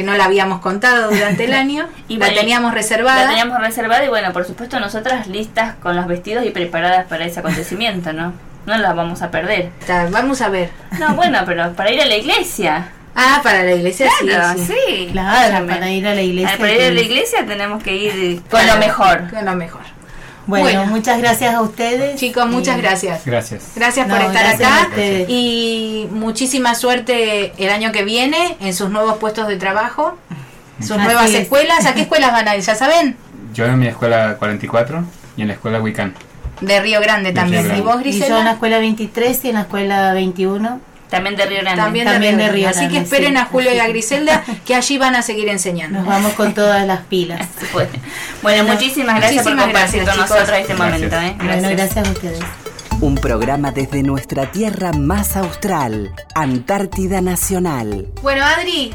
que 0.00 0.06
no 0.06 0.14
la 0.16 0.24
habíamos 0.24 0.60
contado 0.60 1.10
durante 1.10 1.44
el 1.44 1.52
año, 1.64 1.86
Y 2.08 2.16
la 2.16 2.26
bueno, 2.26 2.40
teníamos 2.40 2.72
reservada. 2.74 3.22
La 3.24 3.28
teníamos 3.28 3.60
reservada 3.60 4.04
y 4.04 4.08
bueno, 4.08 4.32
por 4.32 4.46
supuesto 4.46 4.80
nosotras 4.80 5.26
listas 5.26 5.74
con 5.82 5.94
los 5.94 6.06
vestidos 6.06 6.46
y 6.46 6.50
preparadas 6.50 7.06
para 7.06 7.26
ese 7.26 7.40
acontecimiento, 7.40 8.12
¿no? 8.12 8.32
No 8.66 8.76
las 8.78 8.94
vamos 8.96 9.20
a 9.22 9.30
perder. 9.30 9.70
Vamos 10.10 10.40
a 10.40 10.48
ver. 10.48 10.70
No, 10.98 11.14
bueno, 11.14 11.40
pero 11.44 11.72
para 11.74 11.90
ir 11.90 12.00
a 12.00 12.06
la 12.06 12.16
iglesia. 12.16 12.88
Ah, 13.14 13.40
para 13.42 13.64
la 13.64 13.72
iglesia 13.72 14.08
Claro, 14.20 14.58
sí, 14.58 14.64
sí. 14.66 14.74
sí. 14.86 15.08
Claro, 15.12 15.66
para 15.66 15.90
ir 15.90 16.06
a 16.06 16.14
la 16.14 16.22
iglesia. 16.22 16.56
Para 16.58 16.72
ir 16.72 16.82
a 16.82 16.90
la 16.90 17.00
iglesia 17.00 17.44
tenemos 17.44 17.82
que 17.82 17.96
ir 17.96 18.40
con 18.42 18.60
Claro, 18.60 18.74
lo 18.74 18.86
mejor. 18.86 19.30
Con 19.30 19.44
lo 19.44 19.54
mejor. 19.54 19.82
Bueno, 20.50 20.64
Bueno. 20.80 20.86
muchas 20.86 21.18
gracias 21.18 21.54
a 21.54 21.60
ustedes. 21.62 22.18
Chicos, 22.18 22.46
muchas 22.48 22.76
Y- 22.76 22.80
gracias. 22.82 23.24
gracias. 23.24 23.62
Gracias 23.76 24.06
por 24.08 24.18
No, 24.18 24.26
estar 24.26 24.44
gracias 24.46 24.68
a 24.70 24.76
acá 24.78 24.88
ustedes. 24.90 25.26
y 25.30 26.08
muchísima 26.10 26.74
suerte 26.74 27.52
el 27.56 27.70
año 27.70 27.92
que 27.92 28.02
viene 28.04 28.56
en 28.60 28.74
sus 28.74 28.90
nuevos 28.90 29.16
puestos 29.18 29.46
de 29.48 29.56
trabajo, 29.56 30.18
sus 30.80 30.92
Así 30.92 31.00
nuevas 31.02 31.28
es. 31.30 31.34
escuelas. 31.42 31.86
¿A 31.86 31.94
qué 31.94 32.02
escuelas 32.02 32.32
van 32.32 32.48
a 32.48 32.56
ir? 32.56 32.62
¿Ya 32.62 32.74
saben? 32.74 33.16
Yo 33.54 33.64
en 33.66 33.78
mi 33.78 33.86
escuela 33.86 34.36
44 34.38 35.04
y 35.36 35.42
en 35.42 35.48
la 35.48 35.54
escuela 35.54 35.80
Wiccan. 35.80 36.14
De 36.60 36.80
Río 36.80 37.00
Grande 37.00 37.30
De 37.30 37.34
también. 37.36 37.64
Río 37.68 37.78
¿Y 37.78 37.80
vos, 37.80 37.96
Y 38.04 38.10
yo 38.12 38.16
en 38.16 38.20
la 38.20 38.26
Grisela? 38.26 38.50
escuela 38.52 38.78
23 38.80 39.44
y 39.44 39.48
en 39.48 39.54
la 39.54 39.60
escuela 39.62 40.12
21. 40.12 40.80
También 41.10 41.36
de 41.36 41.46
Río 41.46 41.60
Grande. 41.60 41.82
También, 41.82 42.06
También 42.06 42.36
de 42.36 42.44
de 42.44 42.50
Río 42.52 42.68
Grande. 42.68 42.86
Así 42.86 42.88
que 42.94 42.98
esperen 43.02 43.32
sí. 43.32 43.38
a 43.38 43.44
Julio 43.46 43.74
y 43.74 43.78
a. 43.78 43.88
Griselda 43.88 44.44
que 44.64 44.74
allí 44.74 44.96
van 44.98 45.16
a 45.16 45.22
seguir 45.22 45.48
enseñando. 45.48 45.98
Nos 45.98 46.06
vamos 46.08 46.32
con 46.34 46.54
todas 46.54 46.86
las 46.86 47.00
pilas. 47.02 47.46
Bueno, 47.72 47.90
bueno, 48.42 48.64
muchísimas 48.64 49.16
gracias 49.16 49.44
por 49.44 49.56
compartir 49.56 50.02
gracias, 50.02 50.08
con 50.08 50.16
nosotros 50.18 50.58
este 50.58 50.74
Gracias. 50.74 50.78
momento. 50.78 51.16
¿eh? 51.16 51.34
Bueno, 51.38 51.68
gracias 51.70 52.08
a 52.08 52.10
ustedes. 52.10 52.40
Un 53.00 53.14
programa 53.16 53.70
desde 53.70 54.02
nuestra 54.02 54.50
tierra 54.50 54.92
más 54.92 55.36
austral, 55.36 56.12
Antártida 56.34 57.20
Nacional. 57.20 58.08
Bueno, 58.22 58.44
Adri, 58.44 58.92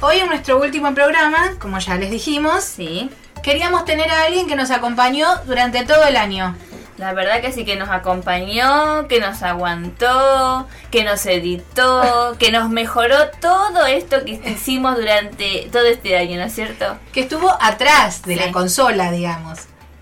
hoy 0.00 0.18
en 0.18 0.26
nuestro 0.28 0.60
último 0.60 0.92
programa, 0.94 1.52
como 1.58 1.78
ya 1.78 1.96
les 1.96 2.10
dijimos, 2.10 2.64
Sí. 2.64 3.10
queríamos 3.42 3.84
tener 3.84 4.10
a 4.10 4.22
alguien 4.24 4.46
que 4.48 4.56
nos 4.56 4.70
acompañó 4.70 5.26
durante 5.46 5.84
todo 5.84 6.04
el 6.06 6.16
año. 6.16 6.56
La 6.98 7.12
verdad 7.12 7.42
que 7.42 7.52
sí 7.52 7.64
que 7.66 7.76
nos 7.76 7.90
acompañó, 7.90 9.06
que 9.06 9.20
nos 9.20 9.42
aguantó, 9.42 10.66
que 10.90 11.04
nos 11.04 11.26
editó, 11.26 12.36
que 12.38 12.50
nos 12.50 12.70
mejoró 12.70 13.16
todo 13.40 13.84
esto 13.86 14.24
que 14.24 14.40
hicimos 14.46 14.96
durante 14.96 15.68
todo 15.70 15.84
este 15.84 16.16
año, 16.16 16.38
¿no 16.38 16.44
es 16.44 16.54
cierto? 16.54 16.96
Que 17.12 17.20
estuvo 17.20 17.50
atrás 17.60 18.22
de 18.22 18.34
Sí. 18.34 18.40
la 18.40 18.50
consola, 18.52 19.10
digamos. 19.10 19.58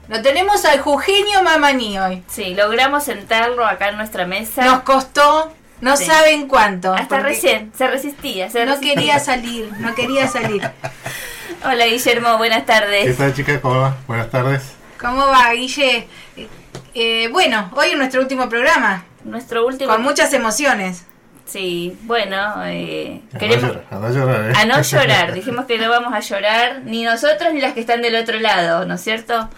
Lo 0.09 0.23
tenemos 0.23 0.65
al 0.67 0.81
Jujeño 0.81 1.43
Mamaní 1.43 1.99
hoy. 1.99 2.23
Sí, 2.29 2.55
logramos 2.55 3.03
sentarlo 3.05 3.67
acá 3.67 3.89
en 3.89 3.97
nuestra 3.97 4.27
mesa. 4.27 4.65
Nos 4.65 4.83
costó, 4.83 5.53
no 5.81 5.97
Sí. 5.97 6.05
saben 6.05 6.47
cuánto. 6.47 6.93
Hasta 6.95 7.19
recién, 7.21 7.73
se 7.77 7.89
resistía, 7.89 8.51
se 8.51 8.65
No 8.67 8.73
resistía. 8.73 8.95
quería 8.95 9.19
salir, 9.19 9.73
no 9.81 9.95
quería 9.97 10.29
salir. 10.29 10.71
Hola 11.65 11.87
Guillermo, 11.87 12.37
buenas 12.37 12.61
¿Qué 12.61 12.65
tardes. 12.67 13.17
tal 13.17 13.35
chicas? 13.35 13.59
¿Cómo 13.61 13.81
va? 13.81 13.97
Buenas 14.07 14.31
tardes. 14.31 14.63
¿Cómo 15.01 15.27
va, 15.27 15.51
Guille? 15.53 16.07
Eh, 16.95 17.29
bueno, 17.33 17.71
hoy 17.75 17.89
es 17.91 17.97
nuestro 17.97 18.21
último 18.21 18.49
programa, 18.49 19.05
Nuestro 19.25 19.67
último... 19.67 19.91
con 19.91 20.03
muchas 20.03 20.33
emociones. 20.33 21.05
Sí, 21.45 21.99
bueno, 22.05 22.65
eh, 22.67 23.21
A 23.31 23.35
no 23.35 23.39
queremos... 23.39 23.63
llorar, 23.65 23.85
a 23.91 23.99
no 23.99 24.11
llorar, 24.13 24.51
¿eh? 24.51 24.53
A 24.57 24.65
no 24.65 24.83
llorar, 24.83 25.35
dijimos 25.35 25.65
que 25.67 25.79
no 25.79 25.91
vamos 25.91 26.15
a 26.15 26.21
llorar, 26.21 26.83
ni 26.85 27.03
nosotros 27.03 27.53
ni 27.53 27.61
las 27.61 27.75
que 27.75 27.81
están 27.81 28.01
del 28.01 28.15
otro 28.15 28.39
lado, 28.39 28.87
¿no 28.87 28.95
es 28.95 29.01
cierto? 29.01 29.49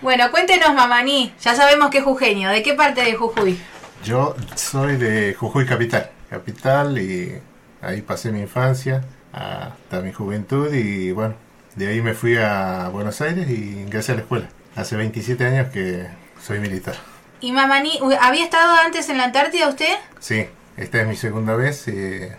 Bueno, 0.00 0.30
cuéntenos, 0.32 0.74
Mamaní. 0.74 1.32
Ya 1.40 1.54
sabemos 1.54 1.90
que 1.90 1.98
es 1.98 2.04
jujeño. 2.04 2.50
¿De 2.50 2.62
qué 2.64 2.74
parte 2.74 3.04
de 3.04 3.14
Jujuy? 3.14 3.56
Yo 4.04 4.34
soy 4.56 4.96
de 4.96 5.32
Jujuy 5.34 5.64
Capital. 5.64 6.10
Capital 6.28 6.98
y 6.98 7.38
ahí 7.80 8.02
pasé 8.02 8.32
mi 8.32 8.40
infancia 8.40 9.04
hasta 9.32 10.00
mi 10.00 10.12
juventud 10.12 10.74
y 10.74 11.12
bueno, 11.12 11.34
de 11.76 11.86
ahí 11.88 12.02
me 12.02 12.14
fui 12.14 12.36
a 12.36 12.88
Buenos 12.92 13.20
Aires 13.20 13.48
y 13.48 13.78
ingresé 13.80 14.12
a 14.12 14.14
la 14.16 14.20
escuela. 14.22 14.48
Hace 14.74 14.96
27 14.96 15.44
años 15.46 15.68
que 15.72 16.06
soy 16.42 16.60
militar. 16.60 16.94
¿Y 17.40 17.52
Mamaní, 17.52 17.98
u- 18.02 18.12
había 18.20 18.44
estado 18.44 18.74
antes 18.84 19.08
en 19.08 19.18
la 19.18 19.24
Antártida 19.24 19.68
usted? 19.68 19.94
Sí, 20.20 20.46
esta 20.76 21.00
es 21.00 21.06
mi 21.06 21.16
segunda 21.16 21.54
vez 21.56 21.86
eh, 21.88 22.36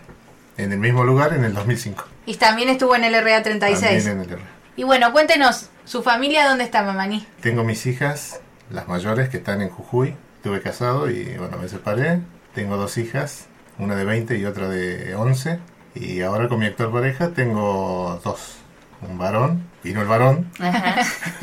en 0.56 0.72
el 0.72 0.78
mismo 0.78 1.04
lugar 1.04 1.32
en 1.34 1.44
el 1.44 1.54
2005. 1.54 2.04
Y 2.26 2.36
también 2.36 2.68
estuvo 2.70 2.96
en 2.96 3.04
el 3.04 3.14
RA36. 3.14 3.60
También 3.80 4.08
en 4.08 4.20
el 4.20 4.30
R. 4.32 4.42
Y 4.76 4.82
bueno, 4.84 5.12
cuéntenos, 5.12 5.68
¿su 5.84 6.02
familia 6.02 6.48
dónde 6.48 6.64
está, 6.64 6.82
Mamaní? 6.82 7.26
Tengo 7.40 7.64
mis 7.64 7.84
hijas, 7.86 8.40
las 8.70 8.88
mayores, 8.88 9.28
que 9.28 9.36
están 9.36 9.60
en 9.62 9.68
Jujuy. 9.68 10.16
Estuve 10.36 10.60
casado 10.62 11.08
y 11.10 11.36
bueno, 11.38 11.58
me 11.58 11.68
separé. 11.68 12.20
Tengo 12.54 12.76
dos 12.76 12.96
hijas, 12.98 13.46
una 13.78 13.94
de 13.96 14.04
20 14.04 14.36
y 14.38 14.44
otra 14.46 14.68
de 14.68 15.14
11. 15.14 15.58
Y 15.94 16.22
ahora 16.22 16.48
con 16.48 16.58
mi 16.60 16.66
actual 16.66 16.90
pareja 16.90 17.28
tengo 17.30 18.20
dos. 18.24 18.56
Un 19.02 19.18
varón, 19.18 19.68
vino 19.82 20.00
el 20.00 20.08
varón, 20.08 20.50
Ajá. 20.58 20.96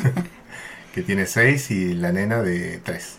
que 0.94 1.02
tiene 1.02 1.26
6 1.26 1.72
y 1.72 1.94
la 1.94 2.12
nena 2.12 2.42
de 2.42 2.80
3. 2.80 3.18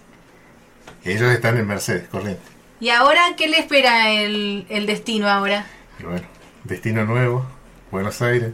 Ellos 1.05 1.33
están 1.33 1.57
en 1.59 1.67
Mercedes, 1.67 2.09
corriente. 2.09 2.43
¿Y 2.81 2.91
ahora 2.91 3.21
qué 3.37 3.49
le 3.49 3.59
espera 3.59 4.11
el, 4.13 4.67
el 4.69 4.87
destino 4.87 5.29
ahora? 5.29 5.67
Y 5.99 6.03
bueno, 6.05 6.27
destino 6.65 7.05
nuevo, 7.05 7.47
Buenos 7.91 8.21
Aires. 8.23 8.53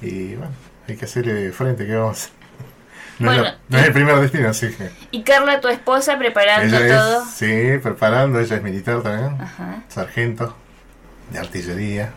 Y 0.00 0.34
bueno, 0.34 0.52
hay 0.86 0.96
que 0.96 1.04
hacerle 1.04 1.52
frente, 1.52 1.86
¿qué 1.86 1.94
vamos 1.94 2.16
a 2.16 2.20
hacer? 2.20 2.32
No, 3.18 3.32
es, 3.32 3.38
Bueno, 3.38 3.42
la- 3.42 3.58
no 3.68 3.78
es 3.78 3.86
el 3.86 3.92
primer 3.92 4.16
destino, 4.20 4.48
así 4.48 4.68
que... 4.68 4.90
Y 5.10 5.22
Carla, 5.22 5.60
tu 5.60 5.68
esposa, 5.68 6.16
preparando 6.18 6.76
Ella 6.76 6.96
todo. 6.96 7.22
es, 7.24 7.28
sí, 7.30 7.78
preparando, 7.82 8.38
ella 8.40 8.56
es 8.56 8.62
militar 8.62 9.02
también, 9.02 9.40
Ajá, 9.40 9.82
sargento 9.88 10.56
de 11.32 11.38
artillería, 11.40 12.12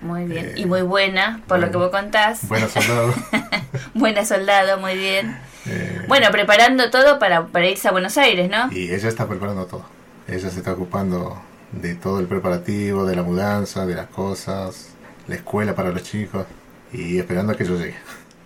muy 0.00 0.24
bien. 0.26 0.46
Eh, 0.46 0.52
y 0.56 0.66
muy 0.66 0.82
buena, 0.82 1.40
por 1.48 1.58
lo 1.58 1.70
que 1.70 1.76
vos 1.76 1.90
contás. 1.90 2.46
buenos 2.48 2.70
soldados. 2.72 3.14
Buena 3.94 4.24
soldado, 4.24 4.78
muy 4.78 4.96
bien. 4.96 5.36
eh, 5.66 6.02
Bueno, 6.08 6.30
preparando 6.30 6.90
todo 6.90 7.18
para, 7.18 7.46
para 7.46 7.66
irse 7.68 7.88
a 7.88 7.90
Buenos 7.90 8.16
Aires, 8.16 8.48
¿no? 8.48 8.70
y 8.72 8.92
ella 8.92 9.08
está 9.08 9.26
preparando 9.26 9.66
todo. 9.66 9.84
Ella 10.26 10.50
se 10.50 10.58
está 10.58 10.72
ocupando 10.72 11.40
de 11.72 11.94
todo 11.94 12.20
el 12.20 12.26
preparativo, 12.26 13.04
de 13.04 13.16
la 13.16 13.22
mudanza, 13.22 13.84
de 13.86 13.94
las 13.94 14.06
cosas, 14.08 14.90
la 15.26 15.34
escuela 15.34 15.74
para 15.74 15.90
los 15.90 16.02
chicos 16.02 16.46
y 16.92 17.18
esperando 17.18 17.52
a 17.52 17.56
que 17.56 17.64
yo 17.64 17.76
llegue. 17.76 17.96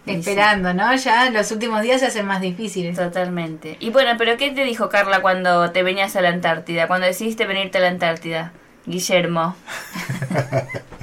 Esperando, 0.07 0.75
¿no? 0.75 0.95
Ya 0.97 1.31
los 1.31 1.53
últimos 1.53 1.83
días 1.83 2.01
se 2.01 2.07
hacen 2.09 2.27
más 2.27 2.41
difíciles. 2.41 2.97
Totalmente. 2.97 3.77
Y 3.79 3.91
bueno, 3.91 4.13
pero 4.19 4.37
¿qué 4.37 4.51
te 4.51 4.65
dijo 4.65 4.89
Carla 4.89 5.21
cuando 5.23 5.71
te 5.71 5.85
venías 5.85 6.17
a 6.17 6.21
la 6.23 6.31
Antártida? 6.31 6.89
Cuando 6.89 7.07
decidiste 7.07 7.47
venirte 7.47 7.79
a 7.79 7.83
la 7.83 7.89
Antártida? 7.89 8.53
Guillermo. 8.87 9.55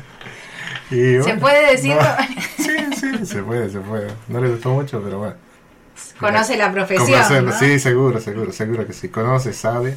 Y 0.92 1.22
¿Se 1.24 1.36
puede 1.36 1.72
decir? 1.72 1.96
no, 1.96 2.02
sí, 2.58 2.78
sí, 3.00 3.26
se 3.26 3.44
puede, 3.44 3.70
se 3.70 3.80
puede. 3.80 4.08
No 4.28 4.42
le 4.42 4.50
gustó 4.50 4.70
mucho, 4.70 5.02
pero 5.04 5.20
bueno. 5.20 5.36
Conoce 6.20 6.58
la 6.58 6.72
profesión. 6.72 7.54
Sí, 7.54 7.80
seguro, 7.80 8.20
seguro, 8.20 8.52
seguro 8.52 8.88
que 8.88 8.94
sí. 8.94 9.10
Conoce, 9.10 9.54
sabe, 9.54 9.96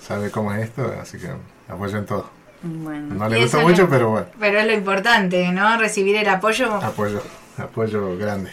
sabe 0.00 0.30
cómo 0.30 0.52
es 0.52 0.64
esto, 0.64 0.92
así 1.00 1.18
que 1.18 1.28
apoyo 1.68 1.98
en 1.98 2.06
todo. 2.06 2.30
Bueno. 2.62 3.14
No 3.14 3.28
le 3.28 3.42
gustó 3.42 3.60
mucho, 3.60 3.88
pero 3.88 4.10
bueno, 4.10 4.26
Pero 4.40 4.58
es 4.60 4.66
lo 4.66 4.72
importante, 4.72 5.52
¿no? 5.52 5.76
Recibir 5.76 6.16
el 6.16 6.28
apoyo. 6.28 6.74
apoyo, 6.76 7.22
apoyo 7.58 8.16
grande. 8.16 8.50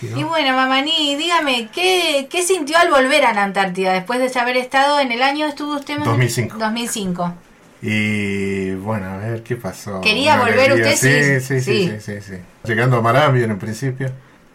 Sí, 0.00 0.08
¿no? 0.10 0.18
Y 0.18 0.24
bueno, 0.24 0.56
Mamaní, 0.56 1.16
dígame, 1.16 1.68
¿qué, 1.72 2.26
¿qué 2.30 2.42
sintió 2.42 2.78
al 2.78 2.90
volver 2.90 3.24
a 3.24 3.32
la 3.34 3.44
Antártida 3.44 3.92
después 3.92 4.18
de 4.20 4.40
haber 4.40 4.56
estado 4.56 5.00
en 5.00 5.12
el 5.12 5.22
año, 5.22 5.46
estuvo 5.46 5.76
usted? 5.76 5.98
Mamaní? 5.98 6.26
2005. 6.26 6.56
2005. 6.58 7.34
Y 7.80 8.72
bueno, 8.74 9.06
a 9.06 9.16
ver 9.18 9.42
qué 9.42 9.56
pasó. 9.56 10.00
¿Quería 10.00 10.34
Una 10.34 10.42
volver 10.44 10.72
alegría. 10.72 10.94
usted? 10.94 11.40
Sí, 11.40 11.60
Sí, 11.60 11.60
sí, 11.60 11.60
sí, 11.60 11.86
sí. 11.88 12.00
sí, 12.00 12.20
sí, 12.20 12.34
sí. 12.36 12.42
Llegando 12.64 12.96
a 12.96 13.02
Marambio 13.02 13.44
en 13.44 13.52
un 13.52 13.58
principio, 13.58 14.10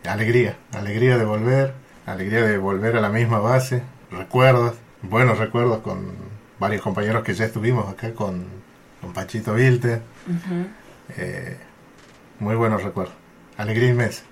alegría, 0.05 0.57
alegría 0.73 1.17
de 1.17 1.23
volver, 1.25 1.73
alegría 2.05 2.41
de 2.43 2.57
volver 2.57 2.97
a 2.97 3.01
la 3.01 3.09
misma 3.09 3.39
base, 3.39 3.81
recuerdos, 4.11 4.75
buenos 5.01 5.37
recuerdos 5.37 5.79
con 5.79 6.11
varios 6.59 6.81
compañeros 6.81 7.23
que 7.23 7.33
ya 7.33 7.45
estuvimos 7.45 7.89
acá 7.91 8.13
con, 8.13 8.45
con 9.01 9.13
Pachito 9.13 9.53
Vilte. 9.53 10.01
Eh, 11.17 11.57
muy 12.39 12.55
buenos 12.55 12.83
recuerdos, 12.83 13.15
alegría 13.57 13.89
inmensa. 13.89 14.23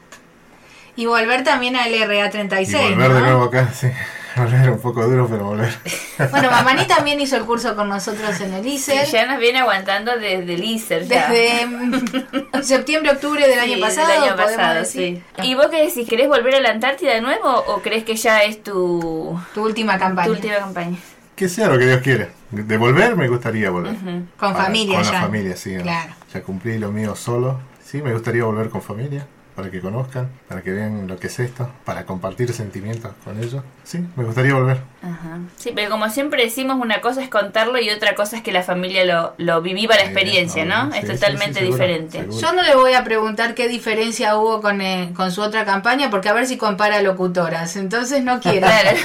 Y 0.98 1.06
volver 1.06 1.44
también 1.46 1.78
al 1.78 1.92
RA36. 1.94 2.68
Y 2.70 2.94
volver 2.94 3.10
¿no? 3.10 3.16
de 3.16 3.22
nuevo 3.22 3.44
acá, 3.46 3.72
sí. 3.74 3.88
Volver 4.36 4.70
un 4.72 4.80
poco 4.80 5.06
duro, 5.08 5.28
pero 5.30 5.46
volver. 5.46 5.74
Bueno, 6.32 6.52
Mamaní 6.52 6.86
también 6.86 7.20
hizo 7.20 7.36
el 7.36 7.44
curso 7.46 7.76
con 7.76 7.90
nosotros 7.90 8.40
en 8.42 8.54
el 8.54 8.64
Sí, 8.64 8.74
ISER. 8.76 9.06
ya 9.08 9.26
nos 9.26 9.40
viene 9.40 9.60
aguantando 9.60 10.12
desde 10.18 10.54
el 10.54 10.64
ISER. 10.64 11.06
ya. 11.08 11.30
desde 11.30 12.64
septiembre, 12.64 13.12
octubre 13.12 13.42
del 13.48 13.56
Sí, 13.56 13.60
año 13.60 13.72
del 13.74 13.82
pasado, 13.82 14.12
año 14.24 14.32
podemos 14.36 14.52
pasado, 14.56 14.80
decir. 14.80 15.24
sí. 15.40 15.44
¿Y 15.48 15.56
vos 15.56 15.68
qué 15.72 15.86
decís? 15.86 16.08
¿Querés 16.08 16.28
volver 16.28 16.56
a 16.56 16.60
la 16.60 16.70
Antártida 16.70 17.14
de 17.14 17.22
nuevo 17.22 17.50
o 17.68 17.82
crees 17.82 18.04
que 18.04 18.16
ya 18.16 18.44
es 18.44 18.62
tu, 18.64 19.40
Tu 19.54 19.64
última 19.64 19.98
campaña. 19.98 20.28
tu 20.28 20.34
última 20.34 20.58
campaña? 20.58 20.98
Que 21.36 21.50
sea 21.50 21.68
lo 21.70 21.78
que 21.80 21.88
Dios 21.88 22.02
quiera. 22.02 22.30
De 22.52 22.78
volver 22.78 23.16
me 23.16 23.28
gustaría 23.28 23.70
volver. 23.72 23.96
Con 23.96 24.26
Para- 24.54 24.66
familia 24.66 24.98
con 24.98 25.06
ya. 25.06 25.12
la 25.14 25.22
familia, 25.22 25.56
sí. 25.56 25.76
Claro. 25.78 26.14
Ya 26.34 26.42
cumplí 26.44 26.78
lo 26.78 26.92
mío 26.92 27.16
solo. 27.16 27.60
Sí, 27.84 28.02
me 28.02 28.14
gustaría 28.14 28.44
volver 28.44 28.70
con 28.70 28.82
familia, 28.82 29.26
para 29.56 29.70
que 29.70 29.82
conozcan, 29.82 30.30
para 30.48 30.62
que 30.62 30.72
vean 30.72 31.08
lo 31.08 31.18
que 31.20 31.28
es 31.28 31.40
esto, 31.40 31.70
para 31.86 32.06
compartir 32.06 32.54
sentimientos 32.54 33.12
con 33.24 33.38
ellos. 33.42 33.64
Sí, 33.84 34.06
me 34.16 34.24
gustaría 34.24 34.54
volver. 34.54 34.78
Ajá. 35.04 35.40
Sí, 35.58 35.72
pero 35.76 35.90
como 35.90 36.10
siempre 36.10 36.44
decimos, 36.44 36.78
una 36.80 37.02
cosa 37.02 37.22
es 37.22 37.30
contarlo 37.30 37.80
y 37.80 37.90
otra 37.90 38.16
cosa 38.16 38.38
es 38.38 38.44
que 38.44 38.52
la 38.52 38.64
familia 38.64 39.04
lo, 39.06 39.34
lo 39.38 39.62
viviva 39.62 39.96
la 39.96 40.02
Sí, 40.02 40.08
experiencia, 40.08 40.66
¿no? 40.66 40.90
es 40.94 41.02
Sí, 41.02 41.08
sí, 41.08 41.14
totalmente 41.14 41.60
sí, 41.60 41.66
seguro, 41.66 41.74
diferente. 41.84 42.20
seguro. 42.20 42.40
Yo 42.40 42.54
no 42.54 42.62
le 42.64 42.76
voy 42.76 42.94
a 42.94 43.04
preguntar 43.04 43.54
qué 43.54 43.68
diferencia 43.68 44.38
hubo 44.38 44.62
con, 44.62 44.82
eh, 44.82 45.12
con 45.16 45.32
su 45.32 45.42
otra 45.42 45.66
campaña, 45.66 46.10
porque 46.10 46.30
a 46.30 46.34
ver 46.34 46.48
si 46.48 46.58
compara 46.58 47.02
locutoras. 47.02 47.76
Entonces 47.76 48.24
no 48.24 48.40
quiero. 48.40 48.68
Claro. 48.68 48.98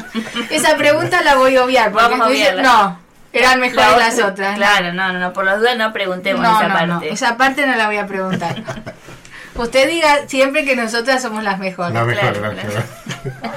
Esa 0.50 0.76
pregunta 0.76 1.22
la 1.22 1.36
voy 1.36 1.56
a 1.56 1.64
obviar. 1.64 1.90
Porque 1.92 2.08
Vamos 2.08 2.20
a 2.26 2.28
me 2.28 2.34
dice- 2.34 2.50
obviarla. 2.52 2.62
no, 2.62 2.98
eran 3.32 3.58
mejores 3.60 3.90
La 3.90 3.96
las 3.98 4.14
otra- 4.14 4.26
otras. 4.28 4.56
Claro, 4.56 4.92
no, 4.92 5.12
no, 5.12 5.18
no, 5.18 5.32
por 5.32 5.44
las 5.44 5.58
dudas 5.58 5.76
no 5.76 5.92
preguntemos 5.92 6.42
no, 6.42 6.56
esa 6.58 6.68
no, 6.68 6.74
parte. 6.74 6.86
no, 6.88 7.02
esa 7.02 7.36
parte 7.36 7.66
no 7.66 7.74
la 7.74 7.86
voy 7.86 7.96
a 7.96 8.06
preguntar. 8.06 8.62
Usted 9.54 9.88
diga 9.88 10.26
siempre 10.28 10.64
que 10.64 10.74
nosotras 10.76 11.22
somos 11.22 11.42
las 11.44 11.58
mejores. 11.58 11.94
La 11.94 12.04
mejor, 12.04 12.32
claro, 12.32 12.54
la 12.54 12.62
claro. 12.62 12.68
mejor. 13.24 13.54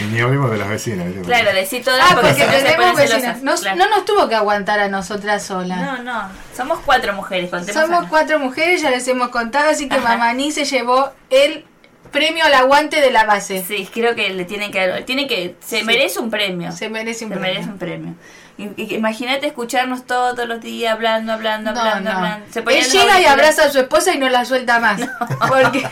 y 0.00 0.04
ni 0.06 0.20
hablemos 0.20 0.50
de 0.50 0.56
las 0.56 0.68
vecinas. 0.68 1.06
Claro, 1.26 1.52
decí 1.52 1.80
todas 1.80 2.00
Ah, 2.10 2.14
porque, 2.20 2.32
tenemos 2.44 2.96
vecinas. 2.96 3.42
Nos- 3.42 3.60
Claro. 3.60 3.76
No 3.76 3.88
nos 3.90 4.04
tuvo 4.04 4.28
que 4.28 4.34
aguantar 4.34 4.80
a 4.80 4.88
nosotras 4.88 5.42
solas. 5.42 5.78
No, 5.78 6.02
no, 6.02 6.28
somos 6.56 6.78
cuatro 6.84 7.12
mujeres, 7.12 7.50
contemos 7.50 7.80
Somos 7.82 8.06
cuatro 8.08 8.38
mujeres, 8.38 8.80
ya 8.80 8.90
les 8.90 9.06
hemos 9.08 9.28
contado, 9.28 9.68
así 9.70 9.88
que 9.88 9.96
Ajá. 9.96 10.08
Mamaní 10.16 10.52
se 10.52 10.64
llevó 10.64 11.10
el 11.30 11.64
premio 12.10 12.44
al 12.44 12.54
aguante 12.54 13.00
de 13.02 13.10
la 13.10 13.24
base. 13.24 13.62
Sí, 13.66 13.86
creo 13.92 14.14
que 14.14 14.30
le 14.30 14.44
tienen 14.46 14.70
que 14.70 14.86
dar- 14.86 15.02
tiene 15.02 15.26
que 15.26 15.56
se 15.60 15.80
Sí. 15.80 15.84
merece 15.84 16.18
un 16.20 16.30
premio. 16.30 16.72
Se 16.72 16.88
merece 16.88 17.26
un 17.26 17.30
Se 17.32 17.36
premio. 17.36 17.52
merece 17.54 17.70
un 17.70 17.78
premio. 17.78 18.14
Imagínate 18.58 19.46
escucharnos 19.46 20.04
todos 20.04 20.46
los 20.48 20.60
días 20.60 20.92
hablando, 20.92 21.32
hablando, 21.32 21.70
No, 21.72 21.80
hablando, 21.80 22.10
no. 22.10 22.16
hablando. 22.18 22.46
Se 22.52 22.58
Él 22.58 22.84
llega 22.90 23.20
y 23.20 23.24
abraza 23.26 23.66
a 23.66 23.70
su 23.70 23.78
esposa 23.78 24.12
y 24.12 24.18
no 24.18 24.28
la 24.28 24.44
suelta 24.44 24.80
más. 24.80 25.00
Porque 25.48 25.88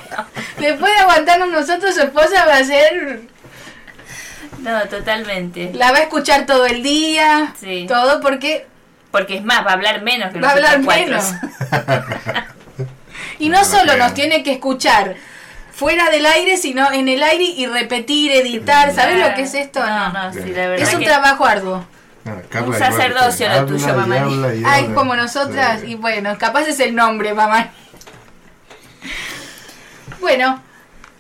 después 0.59 0.93
de 0.93 0.99
aguantarnos 0.99 1.49
nosotros, 1.51 1.95
su 1.95 2.01
esposa 2.03 2.45
va 2.47 2.57
a 2.57 2.65
ser. 2.65 3.21
No, 4.59 4.81
totalmente. 4.89 5.71
La 5.75 5.93
va 5.93 5.99
a 5.99 6.03
escuchar 6.03 6.45
todo 6.47 6.67
el 6.67 6.83
día. 6.83 7.55
Sí. 7.61 7.87
Todo 7.89 8.21
porque 8.21 8.67
Porque 9.13 9.37
es 9.37 9.45
más, 9.45 9.65
va 9.65 9.71
a 9.71 9.75
hablar 9.75 10.03
menos 10.03 10.33
que 10.33 10.41
va 10.41 10.49
a 10.49 10.53
hablar 10.53 10.81
cuatro. 10.85 11.05
menos. 11.07 11.25
y 13.39 13.49
no 13.49 13.59
No 13.61 13.65
solo 13.65 13.93
creo. 13.93 13.99
nos 13.99 14.15
tiene 14.15 14.43
que 14.43 14.53
escuchar 14.53 15.15
fuera 15.73 16.11
del 16.11 16.27
aire, 16.27 16.57
sino 16.57 16.91
en 16.91 17.09
el 17.09 17.23
aire 17.23 17.45
y 17.45 17.67
repetir, 17.67 18.33
editar. 18.33 18.93
¿Sabes 18.95 19.21
lo 19.21 19.35
que 19.35 19.43
es 19.43 19.55
esto? 19.55 19.85
No, 19.87 20.09
no, 20.13 20.33
sí, 20.33 20.41
la 20.47 20.69
verdad 20.69 20.89
Es 20.89 20.95
un 20.95 21.01
que- 21.01 21.07
trabajo 21.07 21.45
arduo. 21.45 21.87
Ah, 22.27 22.43
Carla 22.49 22.69
Un 22.69 22.75
sacerdocio 22.79 23.49
lo 23.49 23.67
tuyo, 23.67 23.95
mamá. 23.95 24.21
habla 24.23 24.55
y 24.55 24.63
Ay, 24.67 24.87
como 24.95 25.15
nosotras. 25.17 25.81
Sí. 25.83 25.93
Y 25.93 25.95
bueno, 25.95 26.37
capaz 26.39 26.67
es 26.69 26.81
el 26.81 26.95
nombre, 26.95 27.33
mamá. 27.35 27.71
Bueno, 30.21 30.61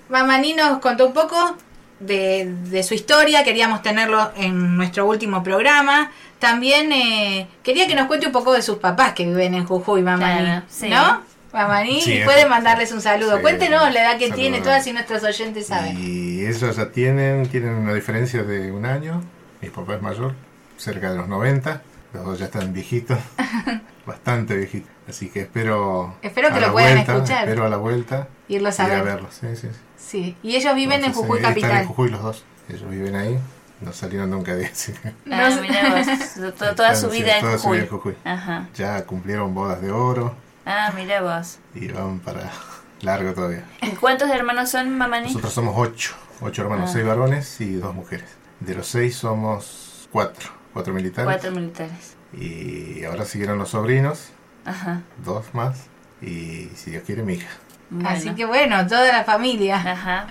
Mamaní 0.08 0.54
nos 0.54 0.78
contó 0.78 1.06
un 1.06 1.12
poco 1.12 1.56
de, 2.00 2.52
de 2.64 2.82
su 2.82 2.94
historia. 2.94 3.44
Queríamos 3.44 3.82
tenerlo 3.82 4.32
en 4.36 4.76
nuestro 4.76 5.06
último 5.06 5.42
programa. 5.42 6.10
También 6.38 6.92
eh, 6.92 7.48
quería 7.62 7.86
que 7.86 7.94
nos 7.94 8.06
cuente 8.06 8.26
un 8.26 8.32
poco 8.32 8.52
de 8.52 8.62
sus 8.62 8.78
papás 8.78 9.12
que 9.12 9.24
viven 9.24 9.54
en 9.54 9.64
Jujuy, 9.64 10.02
Mamaní. 10.02 10.40
Claro, 10.44 10.62
sí. 10.68 10.88
¿No? 10.88 11.22
Mamaní, 11.52 12.02
Sí, 12.02 12.14
y 12.18 12.24
puede 12.24 12.40
eso. 12.40 12.48
mandarles 12.50 12.92
un 12.92 13.00
saludo. 13.00 13.36
Sí, 13.36 13.42
Cuéntenos 13.42 13.92
la 13.94 14.00
edad 14.02 14.18
que 14.18 14.26
saludo. 14.28 14.36
tiene, 14.36 14.60
todas 14.60 14.86
y 14.86 14.92
nuestros 14.92 15.22
oyentes 15.22 15.66
saben. 15.68 15.96
Y 15.98 16.44
ellos 16.44 16.76
ya 16.76 16.90
tienen, 16.90 17.48
tienen 17.48 17.70
una 17.74 17.94
diferencia 17.94 18.42
de 18.42 18.70
un 18.72 18.84
año. 18.84 19.22
Mi 19.62 19.70
papá 19.70 19.94
es 19.94 20.02
mayor, 20.02 20.34
cerca 20.76 21.10
de 21.10 21.16
los 21.18 21.28
90. 21.28 21.82
Los 22.14 22.24
dos 22.24 22.38
ya 22.38 22.46
están 22.46 22.72
viejitos, 22.72 23.18
bastante 24.06 24.56
viejitos. 24.56 24.90
Así 25.08 25.28
que 25.28 25.42
espero. 25.42 26.16
Espero 26.22 26.48
que 26.48 26.54
a 26.54 26.60
lo 26.60 26.66
la 26.68 26.72
puedan 26.72 26.94
vuelta, 26.94 27.12
escuchar. 27.14 27.44
Espero 27.48 27.66
a 27.66 27.68
la 27.68 27.76
vuelta. 27.76 28.28
Irlos 28.48 28.80
a 28.80 28.86
ir 28.86 28.92
a 28.92 28.94
ver. 28.96 29.04
verlos. 29.04 29.34
Sí, 29.40 29.46
sí, 29.56 29.68
sí. 29.68 29.78
Sí, 29.96 30.36
y 30.42 30.56
ellos 30.56 30.74
viven 30.74 31.00
en 31.00 31.06
Entonces, 31.06 31.22
Jujuy 31.22 31.38
sí, 31.38 31.44
Están 31.46 31.52
Capital. 31.54 31.82
en 31.82 31.88
Jujuy 31.88 32.08
los 32.10 32.22
dos. 32.22 32.44
Ellos 32.68 32.90
viven 32.90 33.16
ahí. 33.16 33.38
No 33.80 33.92
salieron 33.92 34.30
nunca 34.30 34.54
de 34.54 34.66
ahí. 34.66 34.70
así 34.72 34.94
No 35.26 35.60
mirá 35.60 35.94
vos, 35.96 36.54
to- 36.58 36.74
toda 36.74 36.94
su 36.94 37.10
vida 37.10 37.36
en 37.36 37.40
toda 37.42 37.58
su 37.58 37.64
Jujuy. 37.64 37.76
vida 37.78 37.84
en 37.86 37.90
Jujuy. 37.90 38.16
Ajá. 38.24 38.68
Ya 38.74 39.04
cumplieron 39.04 39.54
bodas 39.54 39.80
de 39.82 39.90
oro 39.90 40.34
Ah, 40.64 40.92
mira 40.96 41.20
vos. 41.22 41.58
y 41.74 41.88
van 41.88 42.18
para 42.20 42.50
largo 43.02 43.32
todavía. 43.34 43.64
¿Y 43.82 43.90
cuántos 43.90 44.30
hermanos 44.30 44.70
son, 44.70 44.96
Mamani? 44.96 45.26
Nosotros 45.28 45.52
somos 45.52 45.74
ocho. 45.76 46.14
Ocho 46.40 46.62
hermanos, 46.62 46.90
Ah. 46.90 46.92
seis 46.94 47.06
varones 47.06 47.60
y 47.60 47.74
dos 47.74 47.94
mujeres. 47.94 48.28
De 48.60 48.74
los 48.74 48.86
seis 48.88 49.16
somos 49.16 50.08
cuatro. 50.10 50.48
Cuatro 50.76 50.92
militares. 50.92 51.24
Cuatro 51.32 51.52
militares. 51.52 52.16
Y 52.38 53.02
ahora 53.04 53.24
siguieron 53.24 53.58
los 53.58 53.70
sobrinos, 53.70 54.28
Ajá. 54.66 55.00
dos 55.24 55.46
más. 55.54 55.86
Y 56.20 56.68
si 56.74 56.90
Dios 56.90 57.02
quiere, 57.06 57.22
mi 57.22 57.32
hija. 57.32 57.48
Bueno. 57.88 58.10
Así 58.10 58.28
que 58.34 58.44
bueno, 58.44 58.86
toda 58.86 59.10
la 59.10 59.24
familia. 59.24 59.76
Ajá. 59.76 60.26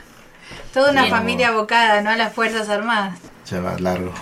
Toda 0.72 0.92
una 0.92 1.02
Bien. 1.02 1.16
familia 1.16 1.48
abocada, 1.48 2.02
¿no? 2.02 2.12
A 2.12 2.16
las 2.16 2.32
Fuerzas 2.32 2.70
Armadas. 2.70 3.18
Ya 3.50 3.60
va 3.60 3.80
largo, 3.80 4.14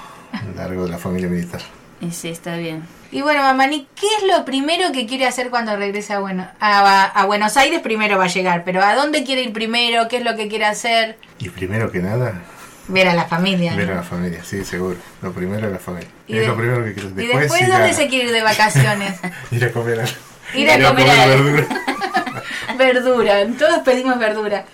largo 0.56 0.86
de 0.86 0.92
la 0.92 0.98
familia 0.98 1.27
militar. 1.27 1.60
Y 2.00 2.12
sí, 2.12 2.30
está 2.30 2.56
bien. 2.56 2.84
Y 3.12 3.22
bueno, 3.22 3.42
Mamani, 3.42 3.86
¿qué 3.94 4.08
es 4.22 4.24
lo 4.34 4.46
primero 4.46 4.94
que 4.94 5.06
quiere 5.06 5.27
hacer 5.27 5.50
cuando 5.50 5.75
regrese 5.75 6.13
a, 6.13 6.20
bueno, 6.20 6.48
a, 6.62 7.03
a 7.03 7.25
Buenos 7.25 7.58
Aires? 7.58 7.82
Primero 7.82 8.18
va 8.18 8.24
a 8.24 8.27
llegar, 8.27 8.63
pero 8.63 8.82
¿a 8.82 8.96
dónde 8.96 9.25
quiere 9.25 9.42
ir 9.42 9.51
primero? 9.51 10.08
¿Qué 10.08 10.18
es 10.18 10.24
lo 10.24 10.38
que 10.38 10.48
quiere 10.48 10.63
hacer? 10.63 11.18
Y 11.39 11.50
primero 11.50 11.92
que 11.92 12.00
nada, 12.00 12.42
Ver 12.88 13.08
a 13.08 13.13
la 13.13 13.25
familia. 13.25 13.75
ver 13.75 13.92
a 13.92 13.96
la 13.96 14.04
familia, 14.04 14.44
sí, 14.44 14.63
seguro. 14.66 14.98
Lo 15.22 15.32
primero 15.32 15.68
es 15.68 15.72
la 15.74 15.80
familia. 15.80 16.10
Y 16.28 16.34
es 16.36 16.42
de- 16.42 16.48
lo 16.48 16.58
primero 16.58 16.84
que 16.84 16.94
quiero. 16.94 17.10
¿Y 17.22 17.28
después 17.28 17.62
ir 17.62 17.68
dónde 17.70 17.90
a- 17.90 17.94
se 17.94 18.08
quiere 18.10 18.25
ir 18.25 18.32
de 18.34 18.44
vacaciones? 18.44 19.13
Ir 19.52 19.63
a 19.66 19.72
comer 19.72 20.00
algo. 20.02 20.12
Ir 20.54 20.70
a 20.70 20.90
comer 20.90 21.10
algo. 21.10 21.44
verdura. 21.46 21.68
verdura, 22.78 23.48
todos 23.58 23.80
pedimos 23.80 24.20
verdura. 24.20 24.66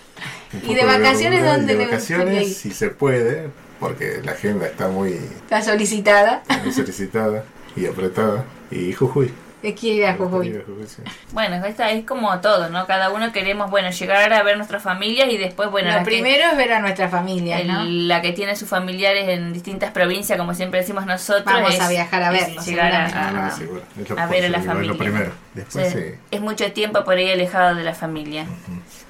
¿Y 0.66 0.74
de 0.74 0.84
vacaciones 0.84 1.40
verdura, 1.42 1.54
y 1.54 1.56
dónde 1.58 1.72
de 1.74 1.78
le 1.78 1.84
vacaciones, 1.86 2.48
ir? 2.48 2.54
si 2.54 2.70
se 2.72 2.88
puede, 2.88 3.48
porque 3.78 4.20
la 4.24 4.32
agenda 4.32 4.66
está 4.66 4.88
muy, 4.88 5.12
Está 5.12 5.62
solicitada. 5.62 6.42
muy 6.64 6.72
solicitada 6.72 7.44
y 7.76 7.86
apretada. 7.86 8.44
Y 8.70 8.92
Jujuy. 8.92 9.32
Ir 9.62 10.06
a 10.06 10.14
Jujuy. 10.14 10.62
sí. 10.86 11.02
Bueno, 11.32 11.64
esta 11.64 11.90
es 11.90 12.04
como 12.06 12.40
todo, 12.40 12.68
¿no? 12.70 12.86
Cada 12.86 13.10
uno 13.10 13.30
queremos, 13.32 13.70
bueno, 13.70 13.90
llegar 13.90 14.32
a 14.32 14.42
ver 14.42 14.56
nuestras 14.56 14.82
familias 14.82 15.28
y 15.30 15.36
después, 15.36 15.70
bueno, 15.70 15.90
lo 15.92 15.98
que- 15.98 16.04
primero 16.04 16.50
es 16.50 16.56
ver 16.56 16.72
a 16.72 16.80
nuestra 16.80 17.08
familia, 17.08 17.60
el- 17.60 17.68
¿no? 17.68 17.84
la 17.84 18.22
que 18.22 18.32
tiene 18.32 18.56
sus 18.56 18.68
familiares 18.68 19.28
en 19.28 19.52
distintas 19.52 19.90
provincias, 19.92 20.38
como 20.38 20.54
siempre 20.54 20.80
decimos 20.80 21.04
nosotros. 21.06 21.44
Vamos 21.44 21.74
es- 21.74 21.80
a 21.80 21.88
viajar 21.88 22.22
a 22.22 22.30
verlos, 22.30 22.64
Llegar 22.66 22.92
a, 22.92 23.50
seguramente. 23.50 24.12
a- 24.12 24.16
Ah, 24.18 24.24
a 24.24 24.26
ver 24.26 24.44
a 24.44 24.48
la 24.48 24.58
es 24.58 24.64
lo 24.64 24.72
familia. 24.72 24.98
primero. 24.98 25.32
Después, 25.54 25.92
Sí. 25.92 25.98
sí. 25.98 26.04
Es 26.30 26.40
mucho 26.40 26.70
tiempo 26.72 27.04
por 27.04 27.14
ahí 27.16 27.30
alejado 27.30 27.74
de 27.74 27.82
la 27.82 27.94
familia. 27.94 28.46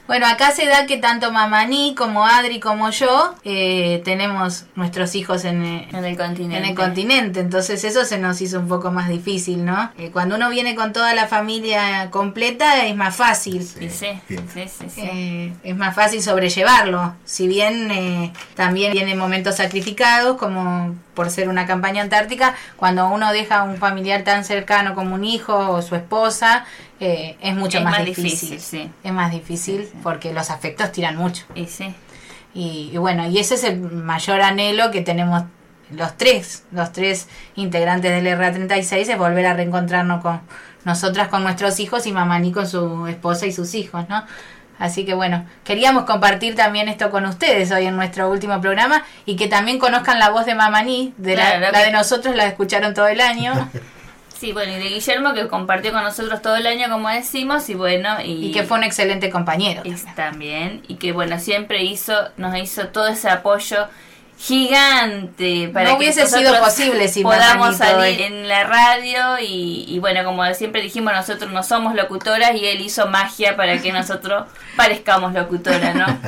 Bueno, 0.07 0.27
acá 0.27 0.51
se 0.51 0.67
da 0.67 0.87
que 0.87 0.97
tanto 0.97 1.31
Mamaní 1.31 1.95
como 1.95 2.27
Adri 2.27 2.59
como 2.59 2.91
yo 2.91 3.35
eh, 3.45 4.03
tenemos 4.05 4.65
nuestros 4.75 5.15
hijos 5.15 5.45
en, 5.45 5.65
eh, 5.65 5.89
En 5.93 6.05
el 6.05 6.17
continente. 6.17 6.57
en 6.57 6.65
el 6.65 6.75
continente, 6.75 7.39
entonces 7.39 7.85
eso 7.85 8.05
se 8.05 8.19
nos 8.19 8.41
hizo 8.41 8.59
un 8.59 8.67
poco 8.67 8.91
más 8.91 9.09
difícil, 9.09 9.65
¿no? 9.65 9.93
Eh, 9.99 10.11
cuando 10.11 10.35
uno 10.35 10.51
viene 10.51 10.75
con 10.75 10.93
toda 10.93 11.15
la 11.15 11.29
familia 11.29 12.11
completa 12.11 12.85
es 12.87 12.97
más 12.97 13.15
fácil. 13.15 13.63
Sí, 13.63 13.89
sí, 13.89 14.21
sí, 14.29 14.65
sí. 14.89 15.01
Eh, 15.01 15.53
es 15.63 15.77
más 15.77 15.95
fácil 15.95 16.21
sobrellevarlo, 16.23 17.15
si 17.25 17.47
bien 17.47 17.91
eh, 17.93 18.33
también 18.57 18.91
tiene 18.93 19.15
momentos 19.15 19.57
sacrificados, 19.57 20.37
como 20.39 20.97
por 21.15 21.31
ser 21.31 21.49
una 21.49 21.67
campaña 21.67 22.03
antártica, 22.03 22.55
cuando 22.77 23.09
uno 23.09 23.33
deja 23.33 23.61
a 23.61 23.63
un 23.65 23.77
familiar 23.77 24.23
tan 24.23 24.45
cercano 24.45 24.95
como 24.95 25.15
un 25.15 25.25
hijo 25.25 25.57
o 25.57 25.83
su 25.83 25.97
esposa, 25.97 26.65
eh, 27.01 27.37
es 27.41 27.55
mucho 27.55 27.79
Es 27.79 27.85
más, 27.85 27.99
más 27.99 28.05
difícil. 28.05 28.51
difícil, 28.51 28.61
sí. 28.61 28.91
Es 29.03 29.13
más 29.13 29.31
difícil 29.33 29.89
porque 30.03 30.33
los 30.33 30.51
afectos 30.51 30.93
tiran 30.93 31.17
mucho. 31.17 31.45
Y. 31.55 31.69
Y, 32.53 32.91
y 32.93 32.97
bueno, 32.97 33.29
y 33.29 33.39
ese 33.39 33.55
es 33.55 33.65
el 33.65 33.79
mayor 33.81 34.41
anhelo 34.41 34.91
que 34.91 35.03
tenemos 35.03 35.45
los 35.93 36.17
tres, 36.17 36.65
los 36.73 36.93
tres 36.93 37.29
integrantes 37.57 38.11
del 38.11 38.27
RA36, 38.39 39.09
es 39.09 39.19
volver 39.19 39.47
a 39.47 39.55
reencontrarnos 39.55 40.23
con 40.23 40.41
nosotras, 40.85 41.29
con 41.29 41.43
nuestros 41.43 41.79
hijos 41.81 42.07
y 42.07 42.13
Mamaní 42.13 42.53
con 42.53 42.67
su 42.67 43.07
esposa 43.07 43.47
y 43.47 43.53
sus 43.53 43.75
hijos, 43.75 44.09
¿no? 44.09 44.25
Así 44.81 45.05
que 45.05 45.15
bueno, 45.15 45.47
queríamos 45.63 46.05
compartir 46.05 46.57
también 46.57 46.89
esto 46.89 47.11
con 47.11 47.25
ustedes 47.27 47.71
hoy 47.71 47.87
en 47.87 47.95
nuestro 47.95 48.29
último 48.29 48.61
programa 48.61 49.05
y 49.27 49.37
que 49.37 49.47
también 49.47 49.79
conozcan 49.79 50.19
la 50.19 50.31
voz 50.31 50.47
de 50.47 50.57
Mamaní, 50.57 51.15
de 51.19 51.37
la, 51.37 51.43
Claro, 51.59 51.61
la 51.61 51.79
que- 51.79 51.85
de 51.87 51.93
nosotros 51.93 52.35
la 52.35 52.47
escucharon 52.47 52.95
todo 52.95 53.07
el 53.07 53.21
año 53.21 53.53
Sí, 54.41 54.53
bueno, 54.55 54.73
y 54.73 54.77
de 54.77 54.89
Guillermo 54.89 55.35
que 55.35 55.49
compartió 55.49 55.93
con 55.93 56.03
nosotros 56.03 56.41
todo 56.41 56.57
el 56.57 56.67
año, 56.67 56.89
como 56.89 57.11
decimos, 57.11 57.69
y 57.69 57.75
bueno, 57.75 58.23
y, 58.25 58.47
y 58.47 58.53
que 58.53 58.63
fue 58.63 58.79
un 58.79 58.85
excelente 58.85 59.29
compañero. 59.29 59.83
y 59.85 59.93
también, 60.17 60.83
y 60.89 60.95
que 60.95 61.13
bueno, 61.13 61.39
siempre 61.39 61.83
hizo, 61.85 62.15
nos 62.39 62.57
hizo 62.57 62.89
todo 62.89 63.09
ese 63.09 63.29
apoyo 63.29 63.87
gigante 64.41 65.69
para 65.73 65.91
No 65.91 65.99
que 65.99 66.05
hubiese 66.05 66.27
sido 66.27 66.59
posible 66.61 67.11
podamos 67.23 67.77
salir 67.77 68.21
en 68.23 68.49
la 68.49 68.65
radio 68.65 69.39
y, 69.39 69.85
y 69.89 69.99
bueno, 69.99 70.25
como 70.25 70.45
siempre 70.55 70.83
dijimos, 70.83 71.13
nosotros 71.13 71.51
no 71.53 71.63
somos 71.63 71.95
locutoras 71.95 72.55
y 72.55 72.67
él 72.67 72.81
hizo 72.81 73.07
magia 73.07 73.57
para 73.57 73.79
que 73.81 73.93
nosotros 73.93 74.47
parezcamos 74.77 75.33
locutoras, 75.35 75.95
¿no? 75.95 76.07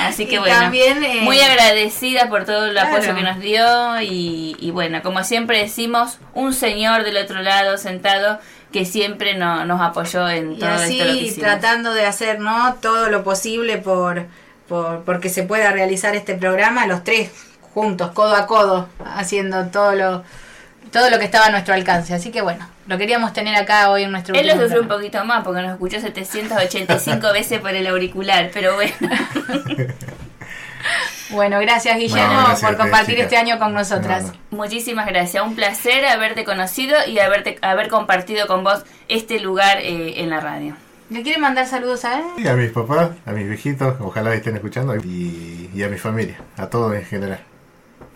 Así 0.00 0.26
que 0.26 0.36
Y 0.36 0.38
bueno, 0.38 0.54
también, 0.58 1.02
eh, 1.04 1.20
muy 1.22 1.40
agradecida 1.40 2.28
por 2.28 2.44
todo 2.44 2.66
el 2.66 2.78
apoyo 2.78 3.14
que 3.14 3.22
nos 3.22 3.38
dio 3.40 4.00
y, 4.00 4.56
y 4.58 4.70
bueno, 4.70 5.02
como 5.02 5.22
siempre 5.24 5.58
decimos, 5.58 6.18
un 6.34 6.54
señor 6.54 7.04
del 7.04 7.16
otro 7.18 7.42
lado 7.42 7.76
sentado 7.78 8.40
que 8.72 8.84
siempre 8.84 9.34
no- 9.34 9.64
nos 9.64 9.80
apoyó 9.80 10.28
en 10.28 10.52
Y 10.52 10.58
todo 10.58 10.70
esto 10.70 11.04
lo 11.04 11.04
que 11.04 11.10
así 11.10 11.18
hicimos. 11.26 11.38
tratando 11.40 11.92
de 11.92 12.06
hacer 12.06 12.38
no 12.40 12.74
todo 12.80 13.10
lo 13.10 13.24
posible 13.24 13.78
por, 13.78 14.26
por 14.68 15.02
porque 15.04 15.28
se 15.28 15.42
pueda 15.42 15.72
realizar 15.72 16.14
este 16.14 16.34
programa 16.34 16.86
los 16.86 17.02
tres 17.04 17.30
juntos 17.74 18.10
codo 18.12 18.34
a 18.34 18.46
codo 18.46 18.88
haciendo 19.04 19.66
todo 19.66 19.94
lo 19.94 20.24
todo 20.90 21.08
lo 21.10 21.18
que 21.18 21.24
estaba 21.24 21.46
a 21.46 21.50
nuestro 21.50 21.74
alcance 21.74 22.14
así 22.14 22.30
que 22.30 22.42
bueno 22.42 22.66
lo 22.90 22.98
queríamos 22.98 23.32
tener 23.32 23.54
acá 23.54 23.88
hoy 23.90 24.02
en 24.02 24.10
nuestro 24.10 24.34
Él 24.34 24.48
lo 24.48 24.60
sufrió 24.60 24.82
un 24.82 24.88
poquito 24.88 25.24
más 25.24 25.44
porque 25.44 25.62
nos 25.62 25.72
escuchó 25.74 26.00
785 26.00 27.24
veces 27.32 27.60
por 27.60 27.70
el 27.70 27.86
auricular, 27.86 28.50
pero 28.52 28.74
bueno. 28.74 28.92
bueno 31.30 31.60
gracias 31.60 31.96
Guillermo 31.96 32.26
Bueno, 32.26 32.46
gracias 32.48 32.64
a 32.64 32.66
por 32.66 32.76
compartir 32.76 33.20
este 33.20 33.36
año 33.36 33.60
con 33.60 33.74
nosotras 33.74 34.24
No, 34.24 34.32
no. 34.32 34.56
Muchísimas 34.56 35.06
gracias, 35.06 35.44
un 35.44 35.54
placer 35.54 36.04
haberte 36.04 36.44
conocido 36.44 36.96
y 37.06 37.20
haberte 37.20 37.58
haber 37.62 37.86
compartido 37.86 38.48
con 38.48 38.64
vos 38.64 38.82
este 39.06 39.38
lugar 39.38 39.78
eh, 39.78 40.20
en 40.20 40.28
la 40.28 40.40
radio. 40.40 40.74
¿le 41.10 41.22
quiere 41.22 41.40
mandar 41.40 41.66
saludos 41.66 42.04
a 42.04 42.18
él? 42.18 42.24
Y 42.38 42.48
a 42.48 42.54
mis 42.54 42.70
papás, 42.70 43.10
a 43.26 43.32
mis 43.32 43.46
viejitos, 43.48 43.96
ojalá 44.00 44.34
estén 44.34 44.54
escuchando, 44.56 44.96
y, 44.96 45.70
y 45.74 45.82
a 45.82 45.88
mi 45.88 45.96
familia, 45.96 46.38
a 46.56 46.66
todos 46.68 46.94
en 46.94 47.04
general. 47.04 47.40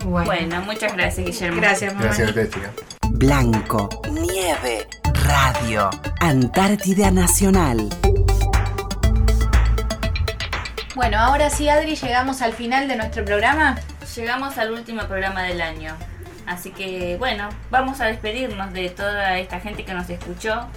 Bueno, 0.05 0.27
Bueno, 0.27 0.61
muchas 0.63 0.93
gracias, 0.95 1.27
Guillermo. 1.27 1.61
gracias 1.61 1.93
mamá 1.95 2.05
Gracias 2.07 2.27
a 2.27 2.31
ustedes, 2.31 2.51
chicas. 2.51 2.71
Blanco, 3.11 3.89
nieve, 4.11 4.87
radio, 5.25 5.91
Antártida 6.21 7.11
Nacional. 7.11 7.89
bueno 10.95 11.19
ahora 11.19 11.51
sí 11.51 11.69
Adri 11.69 11.97
llegamos 11.97 12.41
al 12.43 12.53
final 12.53 12.87
de 12.89 12.97
nuestro 12.97 13.25
programa 13.25 13.77
Llegamos 14.17 14.59
al 14.59 14.71
último 14.71 15.03
programa 15.09 15.43
del 15.43 15.61
año. 15.61 15.97
Así 16.47 16.71
que 16.71 17.17
bueno, 17.19 17.49
vamos 17.71 18.01
a 18.01 18.05
despedirnos 18.07 18.73
de 18.73 18.89
toda 18.91 19.39
esta 19.39 19.59
gente 19.59 19.85
que 19.85 19.93
nos 19.93 20.09
escuchó, 20.09 20.69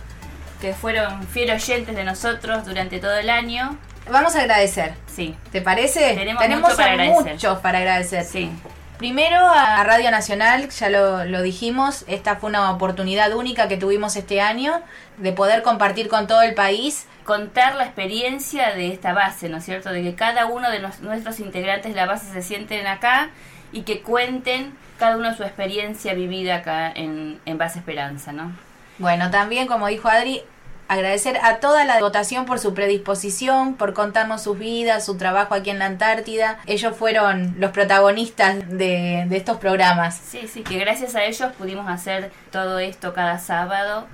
que 0.59 0.73
fueron 0.73 1.21
fieles 1.27 1.61
oyentes 1.69 1.95
de 1.95 2.03
nosotros 2.03 2.65
durante 2.65 2.97
todo 2.99 3.15
el 3.15 3.29
año. 3.29 3.77
vamos 4.11 4.35
a 4.35 4.39
agradecer 4.41 4.95
Sí, 5.13 5.35
¿Te 5.51 5.61
parece? 5.61 6.15
Tenemos 6.15 6.41
mucho 6.61 6.75
para 6.77 6.89
a 6.89 6.93
agradecer. 6.93 7.33
muchos 7.33 7.59
para 7.59 7.77
agradecer. 7.79 8.23
sí. 8.23 8.49
Primero 8.97 9.37
a 9.37 9.83
Radio 9.83 10.09
Nacional, 10.09 10.69
ya 10.69 10.89
lo, 10.89 11.23
lo 11.23 11.43
dijimos, 11.43 12.03
esta 12.07 12.37
fue 12.37 12.49
una 12.49 12.71
oportunidad 12.71 13.31
única 13.33 13.67
que 13.67 13.77
tuvimos 13.77 14.15
este 14.15 14.41
año 14.41 14.81
de 15.17 15.33
poder 15.33 15.61
compartir 15.61 16.07
con 16.07 16.25
todo 16.25 16.41
el 16.41 16.55
país 16.55 17.05
contar 17.23 17.75
la 17.75 17.83
experiencia 17.83 18.73
de 18.73 18.87
esta 18.87 19.13
base, 19.13 19.49
¿no 19.49 19.57
es 19.57 19.65
cierto? 19.65 19.91
De 19.91 20.01
que 20.01 20.15
cada 20.15 20.47
uno 20.47 20.71
de 20.71 20.79
nuestros 20.79 21.39
integrantes 21.39 21.93
de 21.93 21.95
la 21.95 22.07
base 22.07 22.25
se 22.31 22.41
sienten 22.41 22.87
acá 22.87 23.29
y 23.71 23.83
que 23.83 24.01
cuenten 24.01 24.73
cada 24.97 25.15
uno 25.15 25.35
su 25.35 25.43
experiencia 25.43 26.15
vivida 26.15 26.55
acá 26.55 26.91
en, 26.91 27.39
en 27.45 27.57
Base 27.59 27.77
Esperanza, 27.77 28.31
¿no? 28.31 28.51
Bueno, 28.97 29.29
también 29.29 29.67
como 29.67 29.87
dijo 29.87 30.07
Adri, 30.07 30.41
agradecer 30.87 31.37
a 31.43 31.57
toda 31.57 31.85
la 31.85 31.99
votación 31.99 32.45
por 32.45 32.59
su 32.59 32.73
predisposición, 32.73 33.75
por 33.75 33.93
contarnos 33.93 34.43
sus 34.43 34.57
vidas, 34.57 35.05
su 35.05 35.17
trabajo 35.17 35.53
aquí 35.53 35.69
en 35.69 35.79
la 35.79 35.85
Antártida. 35.85 36.59
Ellos 36.65 36.95
fueron 36.95 37.55
los 37.59 37.71
protagonistas 37.71 38.69
de, 38.69 39.25
de 39.27 39.37
estos 39.37 39.57
programas. 39.57 40.15
Sí, 40.15 40.47
sí, 40.47 40.63
que 40.63 40.77
gracias 40.77 41.15
a 41.15 41.23
ellos 41.23 41.51
pudimos 41.57 41.89
hacer 41.89 42.31
todo 42.51 42.79
esto 42.79 43.13
cada 43.13 43.39
sábado 43.39 44.07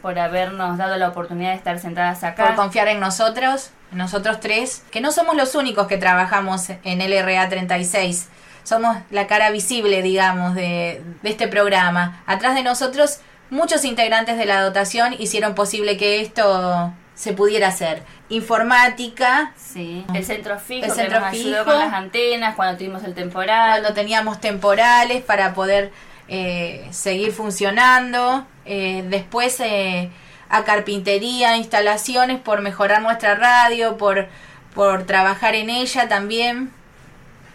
por 0.00 0.18
habernos 0.18 0.78
dado 0.78 0.96
la 0.96 1.08
oportunidad 1.08 1.50
de 1.50 1.56
estar 1.56 1.78
sentadas 1.78 2.24
acá. 2.24 2.46
Por 2.46 2.54
confiar 2.54 2.88
en 2.88 3.00
nosotros, 3.00 3.70
nosotros 3.92 4.40
tres, 4.40 4.84
que 4.90 5.00
no 5.00 5.12
somos 5.12 5.36
los 5.36 5.54
únicos 5.54 5.86
que 5.86 5.98
trabajamos 5.98 6.70
en 6.70 6.98
LRA 6.98 7.48
36. 7.48 8.28
Somos 8.64 8.96
la 9.10 9.26
cara 9.26 9.50
visible, 9.50 10.02
digamos, 10.02 10.54
de, 10.54 11.02
de 11.22 11.30
este 11.30 11.48
programa. 11.48 12.22
Atrás 12.26 12.54
de 12.54 12.62
nosotros, 12.62 13.20
muchos 13.50 13.84
integrantes 13.84 14.38
de 14.38 14.46
la 14.46 14.62
dotación 14.62 15.14
hicieron 15.18 15.54
posible 15.54 15.96
que 15.96 16.20
esto 16.20 16.92
se 17.14 17.32
pudiera 17.32 17.68
hacer. 17.68 18.02
Informática. 18.28 19.52
Sí. 19.56 20.04
El 20.14 20.24
centro 20.24 20.58
fijo 20.58 20.84
el 20.84 20.92
centro 20.92 21.20
nos 21.20 21.30
fijo, 21.30 21.64
con 21.64 21.78
las 21.78 21.92
antenas 21.92 22.54
cuando 22.54 22.78
tuvimos 22.78 23.02
el 23.04 23.14
temporal. 23.14 23.80
Cuando 23.80 23.94
teníamos 23.94 24.40
temporales 24.40 25.22
para 25.22 25.54
poder 25.54 25.90
eh, 26.28 26.86
seguir 26.90 27.32
funcionando. 27.32 28.46
Eh, 28.66 29.04
después 29.08 29.58
eh, 29.60 30.10
a 30.48 30.64
carpintería, 30.64 31.56
instalaciones 31.56 32.38
por 32.40 32.60
mejorar 32.60 33.02
nuestra 33.02 33.34
radio, 33.34 33.96
por, 33.96 34.28
por 34.74 35.04
trabajar 35.04 35.54
en 35.54 35.70
ella 35.70 36.08
también. 36.08 36.70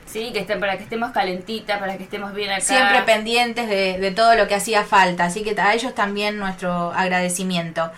Sí, 0.05 0.31
que 0.33 0.39
estén, 0.39 0.59
para 0.59 0.77
que 0.77 0.83
estemos 0.83 1.11
calentitas, 1.11 1.79
para 1.79 1.97
que 1.97 2.03
estemos 2.03 2.33
bien 2.33 2.51
acá. 2.51 2.61
Siempre 2.61 3.01
pendientes 3.03 3.67
de, 3.67 3.97
de 3.99 4.11
todo 4.11 4.35
lo 4.35 4.47
que 4.47 4.55
hacía 4.55 4.83
falta. 4.83 5.25
Así 5.25 5.43
que 5.43 5.59
a 5.59 5.73
ellos 5.73 5.95
también 5.95 6.37
nuestro 6.37 6.91
agradecimiento. 6.91 7.91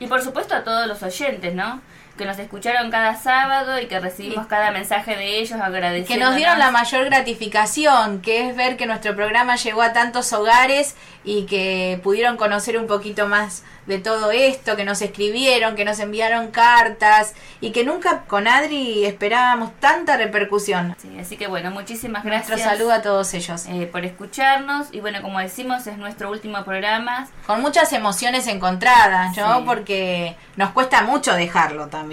Y 0.00 0.06
por 0.06 0.22
supuesto 0.22 0.54
a 0.54 0.64
todos 0.64 0.86
los 0.86 1.02
oyentes, 1.02 1.54
¿no? 1.54 1.80
Que 2.18 2.26
nos 2.26 2.38
escucharon 2.38 2.90
cada 2.90 3.16
sábado 3.16 3.80
y 3.80 3.86
que 3.86 3.98
recibimos 3.98 4.46
cada 4.46 4.70
mensaje 4.70 5.16
de 5.16 5.38
ellos 5.38 5.58
agradeciendo. 5.58 6.12
Que 6.12 6.20
nos 6.20 6.36
dieron 6.36 6.58
la 6.58 6.70
mayor 6.70 7.06
gratificación, 7.06 8.20
que 8.20 8.50
es 8.50 8.56
ver 8.56 8.76
que 8.76 8.84
nuestro 8.84 9.16
programa 9.16 9.56
llegó 9.56 9.80
a 9.80 9.94
tantos 9.94 10.30
hogares 10.34 10.96
y 11.24 11.46
que 11.46 11.98
pudieron 12.02 12.36
conocer 12.36 12.78
un 12.78 12.86
poquito 12.86 13.26
más 13.26 13.62
de 13.88 13.98
todo 13.98 14.30
esto, 14.30 14.76
que 14.76 14.84
nos 14.84 15.00
escribieron, 15.00 15.74
que 15.74 15.84
nos 15.84 15.98
enviaron 15.98 16.50
cartas 16.50 17.34
y 17.60 17.70
que 17.70 17.84
nunca 17.84 18.24
con 18.26 18.46
Adri 18.46 19.06
esperábamos 19.06 19.72
tanta 19.80 20.18
repercusión. 20.18 20.94
Sí, 21.00 21.18
así 21.18 21.38
que 21.38 21.46
bueno, 21.46 21.70
muchísimas 21.70 22.22
gracias. 22.22 22.50
Nuestro 22.50 22.70
saludo 22.70 22.92
a 22.92 23.02
todos 23.02 23.32
ellos. 23.32 23.64
Eh, 23.66 23.88
por 23.90 24.04
escucharnos 24.04 24.88
y 24.92 25.00
bueno, 25.00 25.22
como 25.22 25.40
decimos, 25.40 25.86
es 25.86 25.96
nuestro 25.96 26.30
último 26.30 26.62
programa. 26.64 27.28
Con 27.46 27.62
muchas 27.62 27.92
emociones 27.94 28.46
encontradas, 28.46 29.34
¿no? 29.36 29.64
Porque 29.64 30.36
nos 30.56 30.70
cuesta 30.70 31.02
mucho 31.02 31.32
dejarlo 31.32 31.86
también. 31.86 32.07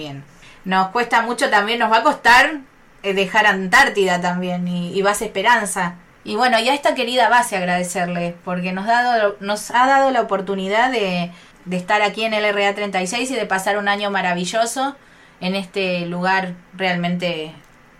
Nos 0.65 0.89
cuesta 0.89 1.21
mucho 1.21 1.49
también, 1.49 1.79
nos 1.79 1.91
va 1.91 1.97
a 1.97 2.03
costar 2.03 2.59
eh, 3.03 3.13
dejar 3.13 3.45
Antártida 3.45 4.19
también 4.19 4.67
y, 4.67 4.97
y 4.97 5.01
Base 5.01 5.25
Esperanza. 5.25 5.95
Y 6.23 6.35
bueno, 6.35 6.59
y 6.59 6.67
a 6.69 6.73
esta 6.73 6.95
querida 6.95 7.29
base 7.29 7.55
agradecerle, 7.55 8.35
porque 8.43 8.71
nos, 8.71 8.87
dado, 8.87 9.37
nos 9.41 9.69
ha 9.69 9.85
dado 9.85 10.09
la 10.09 10.21
oportunidad 10.21 10.91
de, 10.91 11.31
de 11.65 11.77
estar 11.77 12.01
aquí 12.01 12.23
en 12.23 12.33
el 12.33 12.51
RA 12.51 12.73
36 12.73 13.29
y 13.29 13.35
de 13.35 13.45
pasar 13.45 13.77
un 13.77 13.87
año 13.87 14.09
maravilloso 14.09 14.95
en 15.39 15.55
este 15.55 16.07
lugar 16.07 16.53
realmente 16.73 17.51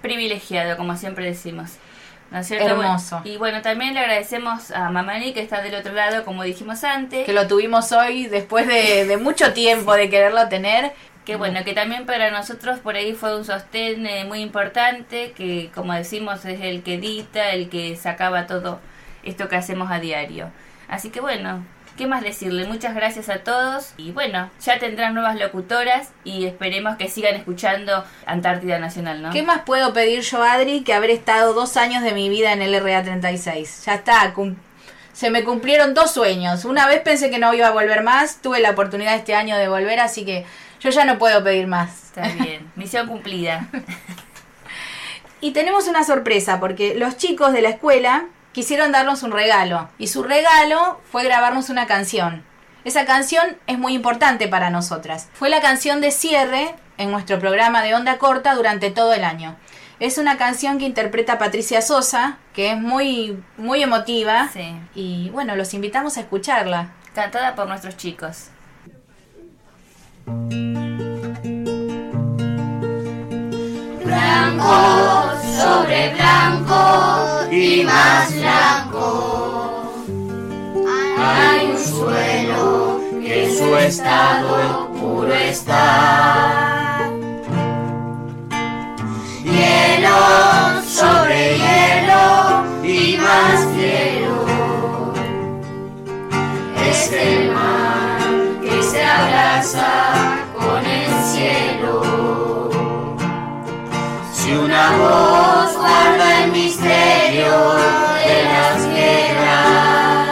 privilegiado, 0.02 0.76
como 0.76 0.98
siempre 0.98 1.26
decimos. 1.26 1.74
¿No 2.32 2.40
es 2.40 2.48
cierto? 2.48 2.68
Hermoso. 2.68 3.22
y 3.24 3.38
bueno, 3.38 3.62
también 3.62 3.94
le 3.94 4.00
agradecemos 4.00 4.72
a 4.72 4.90
Mamani 4.90 5.32
que 5.32 5.42
está 5.42 5.62
del 5.62 5.76
otro 5.76 5.94
lado, 5.94 6.26
como 6.26 6.42
dijimos 6.42 6.84
antes. 6.84 7.26
Que 7.26 7.34
lo 7.34 7.48
tuvimos 7.48 7.92
hoy 7.92 8.26
después 8.26 8.66
de, 8.66 9.06
de 9.06 9.18
mucho 9.18 9.54
tiempo 9.54 9.94
de 9.94 10.10
quererlo 10.10 10.50
tener. 10.50 10.94
Que 11.26 11.36
bueno, 11.36 11.64
que 11.64 11.74
también 11.74 12.06
para 12.06 12.30
nosotros 12.32 12.80
por 12.80 12.96
ahí 12.96 13.14
fue 13.14 13.36
un 13.36 13.46
sostén 13.46 14.06
eh, 14.06 14.26
muy 14.26 14.42
importante, 14.42 15.32
que 15.32 15.72
como 15.74 15.94
decimos 15.94 16.46
es 16.46 16.62
el 16.62 16.84
que 16.84 16.96
edita, 16.96 17.52
el 17.52 17.70
que 17.70 17.96
sacaba 17.96 18.46
todo 18.46 18.80
esto 19.24 19.50
que 19.50 19.56
hacemos 19.56 19.92
a 19.92 20.00
diario. 20.00 20.52
Así 20.88 21.10
que 21.10 21.20
bueno, 21.20 21.66
¿Qué 21.98 22.08
más 22.08 22.24
decirle? 22.24 22.68
Muchas 22.68 22.94
gracias 22.94 23.30
a 23.30 23.38
todos 23.38 23.94
y 23.96 24.12
bueno, 24.12 24.50
ya 24.62 24.80
tendrán 24.80 25.14
nuevas 25.14 25.40
locutoras 25.40 26.10
y 26.26 26.46
esperemos 26.46 26.98
que 26.98 27.08
sigan 27.08 27.36
escuchando 27.36 28.04
Antártida 28.26 28.80
Nacional, 28.80 29.22
¿no? 29.22 29.30
¿Qué 29.30 29.44
más 29.44 29.62
puedo 29.62 29.94
pedir 29.94 30.20
yo, 30.20 30.44
Adri, 30.44 30.84
que 30.84 30.94
haber 30.94 31.10
estado 31.10 31.54
dos 31.54 31.78
años 31.78 32.04
de 32.04 32.12
mi 32.12 32.28
vida 32.28 32.52
en 32.52 32.62
el 32.62 32.74
RA36? 32.76 33.86
Ya 33.86 33.94
está, 33.94 34.34
se 35.14 35.30
me 35.30 35.46
cumplieron 35.46 35.94
dos 35.94 36.12
sueños. 36.12 36.66
Una 36.66 36.86
vez 36.86 37.00
pensé 37.00 37.30
que 37.30 37.40
no 37.40 37.54
iba 37.54 37.68
a 37.68 37.72
volver 37.72 38.04
más, 38.04 38.42
tuve 38.42 38.60
la 38.60 38.72
oportunidad 38.72 39.16
este 39.16 39.34
año 39.34 39.56
de 39.56 39.70
volver, 39.70 40.02
así 40.02 40.26
que 40.26 40.46
yo 40.86 40.92
ya 40.92 41.04
no 41.04 41.18
puedo 41.18 41.44
pedir 41.44 41.66
más. 41.66 42.06
Está 42.06 42.28
bien, 42.28 42.72
misión 42.76 43.08
cumplida. 43.08 43.68
y 45.42 45.52
tenemos 45.52 45.88
una 45.88 46.04
sorpresa 46.04 46.60
porque 46.60 46.96
los 46.96 47.18
chicos 47.18 47.54
de 47.54 47.62
la 47.62 47.70
escuela 47.70 48.26
quisieron 48.52 48.92
darnos 48.92 49.24
un 49.24 49.32
regalo 49.32 49.90
y 49.98 50.08
su 50.08 50.22
regalo 50.24 51.02
fue 51.12 51.24
grabarnos 51.24 51.70
una 51.70 51.88
canción. 51.88 52.44
Esa 52.84 53.06
canción 53.06 53.58
es 53.66 53.80
muy 53.80 53.96
importante 53.96 54.48
para 54.48 54.70
nosotras. 54.70 55.28
Fue 55.34 55.50
la 55.50 55.60
canción 55.60 56.02
de 56.02 56.12
cierre 56.12 56.76
en 56.98 57.10
nuestro 57.10 57.40
programa 57.40 57.82
de 57.82 57.96
onda 57.96 58.20
corta 58.20 58.54
durante 58.54 58.92
todo 58.92 59.14
el 59.14 59.24
año. 59.24 59.56
Es 60.00 60.20
una 60.20 60.38
canción 60.38 60.78
que 60.78 60.86
interpreta 60.86 61.40
Patricia 61.40 61.82
Sosa, 61.82 62.38
que 62.54 62.72
es 62.72 62.78
muy 62.78 63.42
muy 63.58 63.82
emotiva 63.82 64.50
y 64.94 65.30
bueno, 65.32 65.56
los 65.56 65.74
invitamos 65.74 66.18
a 66.18 66.22
escucharla. 66.22 66.92
Cantada 67.16 67.56
por 67.56 67.68
nuestros 67.68 67.98
chicos. 67.98 68.50
Blanco 70.26 70.90
sobre 75.56 76.14
blanco 76.16 77.52
y 77.52 77.84
más 77.84 78.34
blanco. 78.34 79.94
Hay 81.20 81.70
un 81.70 81.78
suelo 81.78 83.00
que 83.22 83.46
en 83.46 83.56
su 83.56 83.76
estado 83.76 84.90
puro 85.00 85.32
está. 85.32 87.08
Hielo 89.44 90.82
sobre 90.88 91.58
hielo 91.58 92.66
y 92.84 93.18
más 93.18 93.62
hielo. 93.78 94.46
Es 96.90 97.12
el 97.12 97.52
mar 97.52 97.85
se 98.96 99.04
abraza 99.04 99.92
con 100.58 100.82
el 100.86 101.12
cielo. 101.32 101.96
Si 104.34 104.50
una 104.54 104.86
voz 104.98 105.76
guarda 105.76 106.44
el 106.44 106.52
misterio 106.54 107.56
de 108.26 108.38
las 108.54 108.78
guerras, 108.96 110.28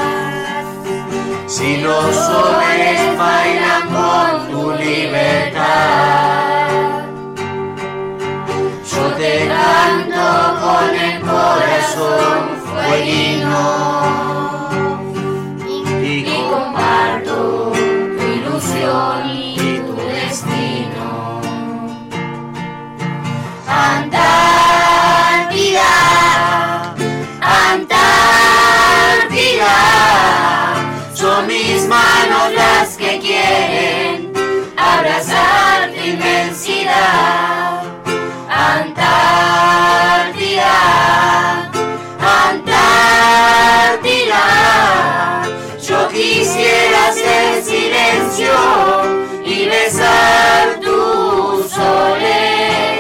si 1.47 1.77
los 1.77 2.15
hombres 2.29 3.17
bailan 3.17 3.83
con 3.97 4.31
tu 4.51 4.63
libertad, 4.71 6.23
yo 8.91 9.03
te 9.19 9.33
canto 9.53 10.27
con 10.63 10.89
el 11.07 11.15
corazón 11.19 12.41
fueguino 12.69 14.42
son 31.23 31.47
mis 31.47 31.87
manos 31.87 32.51
las 32.53 32.97
que 32.97 33.17
quieren 33.19 34.33
abrazar 34.75 35.89
tu 35.93 36.01
inmensidad. 36.05 37.83
Antártida, 38.49 40.01
Antártida, 42.51 43.23
yo 45.87 46.09
quisiera 46.09 47.07
hacer 47.07 47.63
silencio 47.63 48.53
y 49.45 49.65
besar 49.69 50.81
tu 50.81 51.63
soledad. 51.69 52.99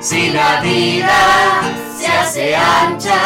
Si 0.00 0.30
la 0.30 0.60
vida 0.62 1.47
se 1.98 2.06
hace 2.06 2.56
ancha, 2.56 3.20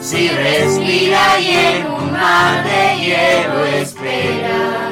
si 0.00 0.28
respira 0.28 1.40
y 1.40 1.50
en 1.50 1.86
un 1.86 2.12
mar 2.12 2.64
de 2.64 2.98
hielo 3.00 3.64
espera, 3.64 4.84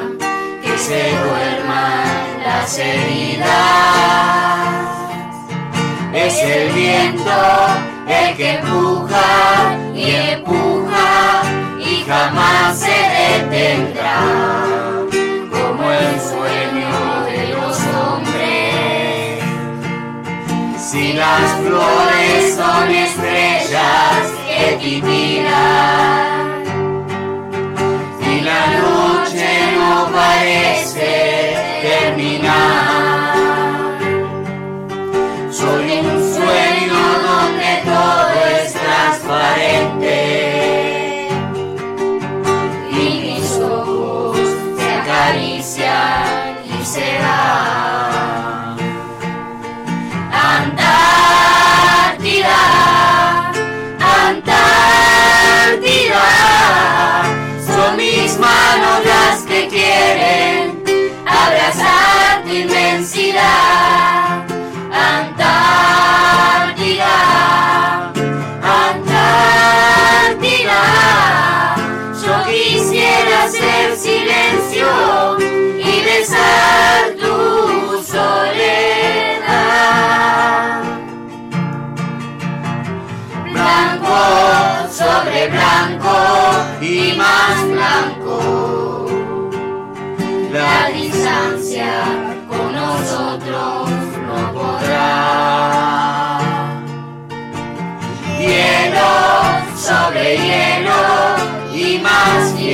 las 2.43 2.77
heridas. 2.77 3.47
Es 6.13 6.37
el 6.43 6.71
viento 6.73 7.31
el 8.07 8.35
que 8.37 8.51
empuja 8.55 9.77
y 9.95 10.11
empuja 10.11 11.41
y 11.79 12.03
jamás 12.07 12.77
se 12.77 12.97
detendrá. 13.49 14.19
Como 15.51 15.91
el 15.91 16.19
sueño 16.19 16.93
de 17.25 17.39
los 17.53 17.77
hombres. 17.95 19.43
Si 20.77 21.13
las 21.13 21.51
flores 21.65 22.22
son 22.55 22.89
estrellas 22.91 24.31
que 24.47 24.77
titilan 24.81 26.63
y 28.21 28.41
la 28.41 28.63
noche 28.79 29.49
no 29.75 30.11
parece 30.11 30.72
soledad. 78.13 79.73
Blanco 83.51 84.17
sobre 84.91 85.47
blanco 85.47 86.15
y 86.79 87.13
más 87.17 87.55
blanco. 87.75 88.35
La 90.51 90.89
distancia 90.89 91.91
con 92.47 92.73
nosotros 92.73 93.89
no 94.27 94.37
podrá. 94.53 96.39
Hielo 98.39 99.11
sobre 99.75 100.37
hielo 100.37 101.01
y 101.73 101.97
más 101.99 102.55
hielo. 102.59 102.72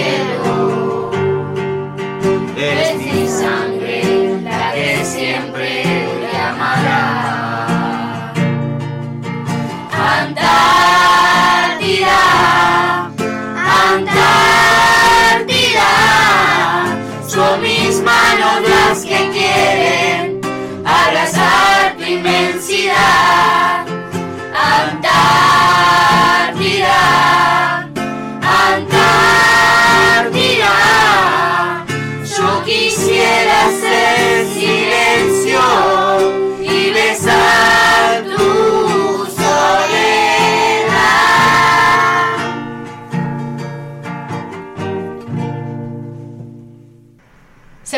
Que 19.05 19.29
quieren 19.31 20.39
abrazar 20.85 21.95
tu 21.97 22.03
inmensidad. 22.03 23.85
Antártida, 24.55 25.81
Antártida, 28.69 29.45
yo 32.23 32.63
quisiera 32.63 33.67
hacer 33.67 34.47
silencio 34.53 36.08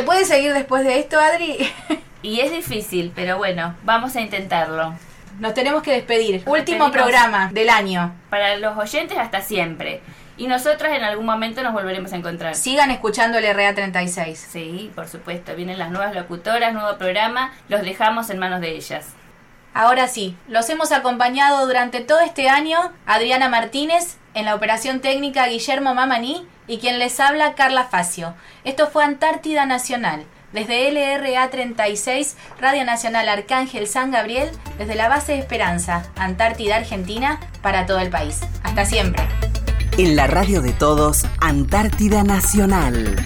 ¿Se 0.02 0.06
puede 0.08 0.26
seguir 0.26 0.52
después 0.54 0.84
de 0.84 0.98
esto, 0.98 1.20
Adri? 1.20 1.72
Y 2.24 2.40
es 2.40 2.50
difícil, 2.50 3.12
pero 3.14 3.38
bueno, 3.38 3.76
vamos 3.84 4.16
a 4.16 4.22
intentarlo. 4.22 4.96
Nos 5.38 5.54
tenemos 5.54 5.84
que 5.84 5.92
despedir. 5.92 6.44
Nos 6.44 6.48
Último 6.48 6.92
programa 6.92 7.52
del 7.54 7.70
año. 7.70 8.12
Para 8.32 8.58
los 8.58 8.76
oyentes 8.80 9.20
hasta 9.20 9.42
siempre. 9.42 10.02
Y 10.38 10.48
nosotras 10.48 10.98
en 10.98 11.04
algún 11.04 11.28
momento 11.28 11.62
nos 11.62 11.74
volveremos 11.74 12.14
a 12.14 12.16
encontrar. 12.16 12.56
Sigan 12.56 12.90
escuchando 12.90 13.38
el 13.38 13.46
RA36. 13.46 14.34
Sí, 14.34 14.92
por 14.96 15.08
supuesto. 15.08 15.56
Vienen 15.56 15.78
las 15.78 15.92
nuevas 15.92 16.16
locutoras, 16.16 16.74
nuevo 16.74 16.98
programa. 16.98 17.54
Los 17.70 17.84
dejamos 17.84 18.32
en 18.32 18.40
manos 18.40 18.60
de 18.60 18.72
ellas. 18.72 19.06
Ahora 19.76 20.08
sí, 20.08 20.36
los 20.48 20.68
hemos 20.72 20.92
acompañado 20.92 21.68
durante 21.68 22.02
todo 22.02 22.22
este 22.22 22.50
año 22.50 22.92
Adriana 23.06 23.50
Martínez, 23.50 24.18
en 24.34 24.46
la 24.46 24.56
operación 24.56 25.00
técnica 25.00 25.46
Guillermo 25.46 25.94
Mamaní 25.94 26.48
y 26.72 26.78
quien 26.78 27.00
les 27.00 27.20
habla 27.20 27.54
Carla 27.54 27.84
Facio. 27.84 28.34
Esto 28.64 28.88
fue 28.90 29.04
Antártida 29.04 29.66
Nacional, 29.66 30.24
desde 30.54 30.90
LRA 30.90 31.50
36, 31.50 32.38
Radio 32.62 32.86
Nacional 32.86 33.28
Arcángel 33.28 33.88
San 33.88 34.10
Gabriel, 34.10 34.50
desde 34.78 34.96
la 34.96 35.10
base 35.10 35.34
de 35.34 35.40
Esperanza, 35.40 36.04
Antártida 36.16 36.78
Argentina, 36.78 37.42
para 37.62 37.86
todo 37.86 38.00
el 38.00 38.10
país. 38.10 38.40
Hasta 38.64 38.86
siempre. 38.86 39.22
En 39.98 40.16
la 40.16 40.28
radio 40.28 40.62
de 40.62 40.72
todos, 40.72 41.26
Antártida 41.42 42.24
Nacional. 42.24 43.18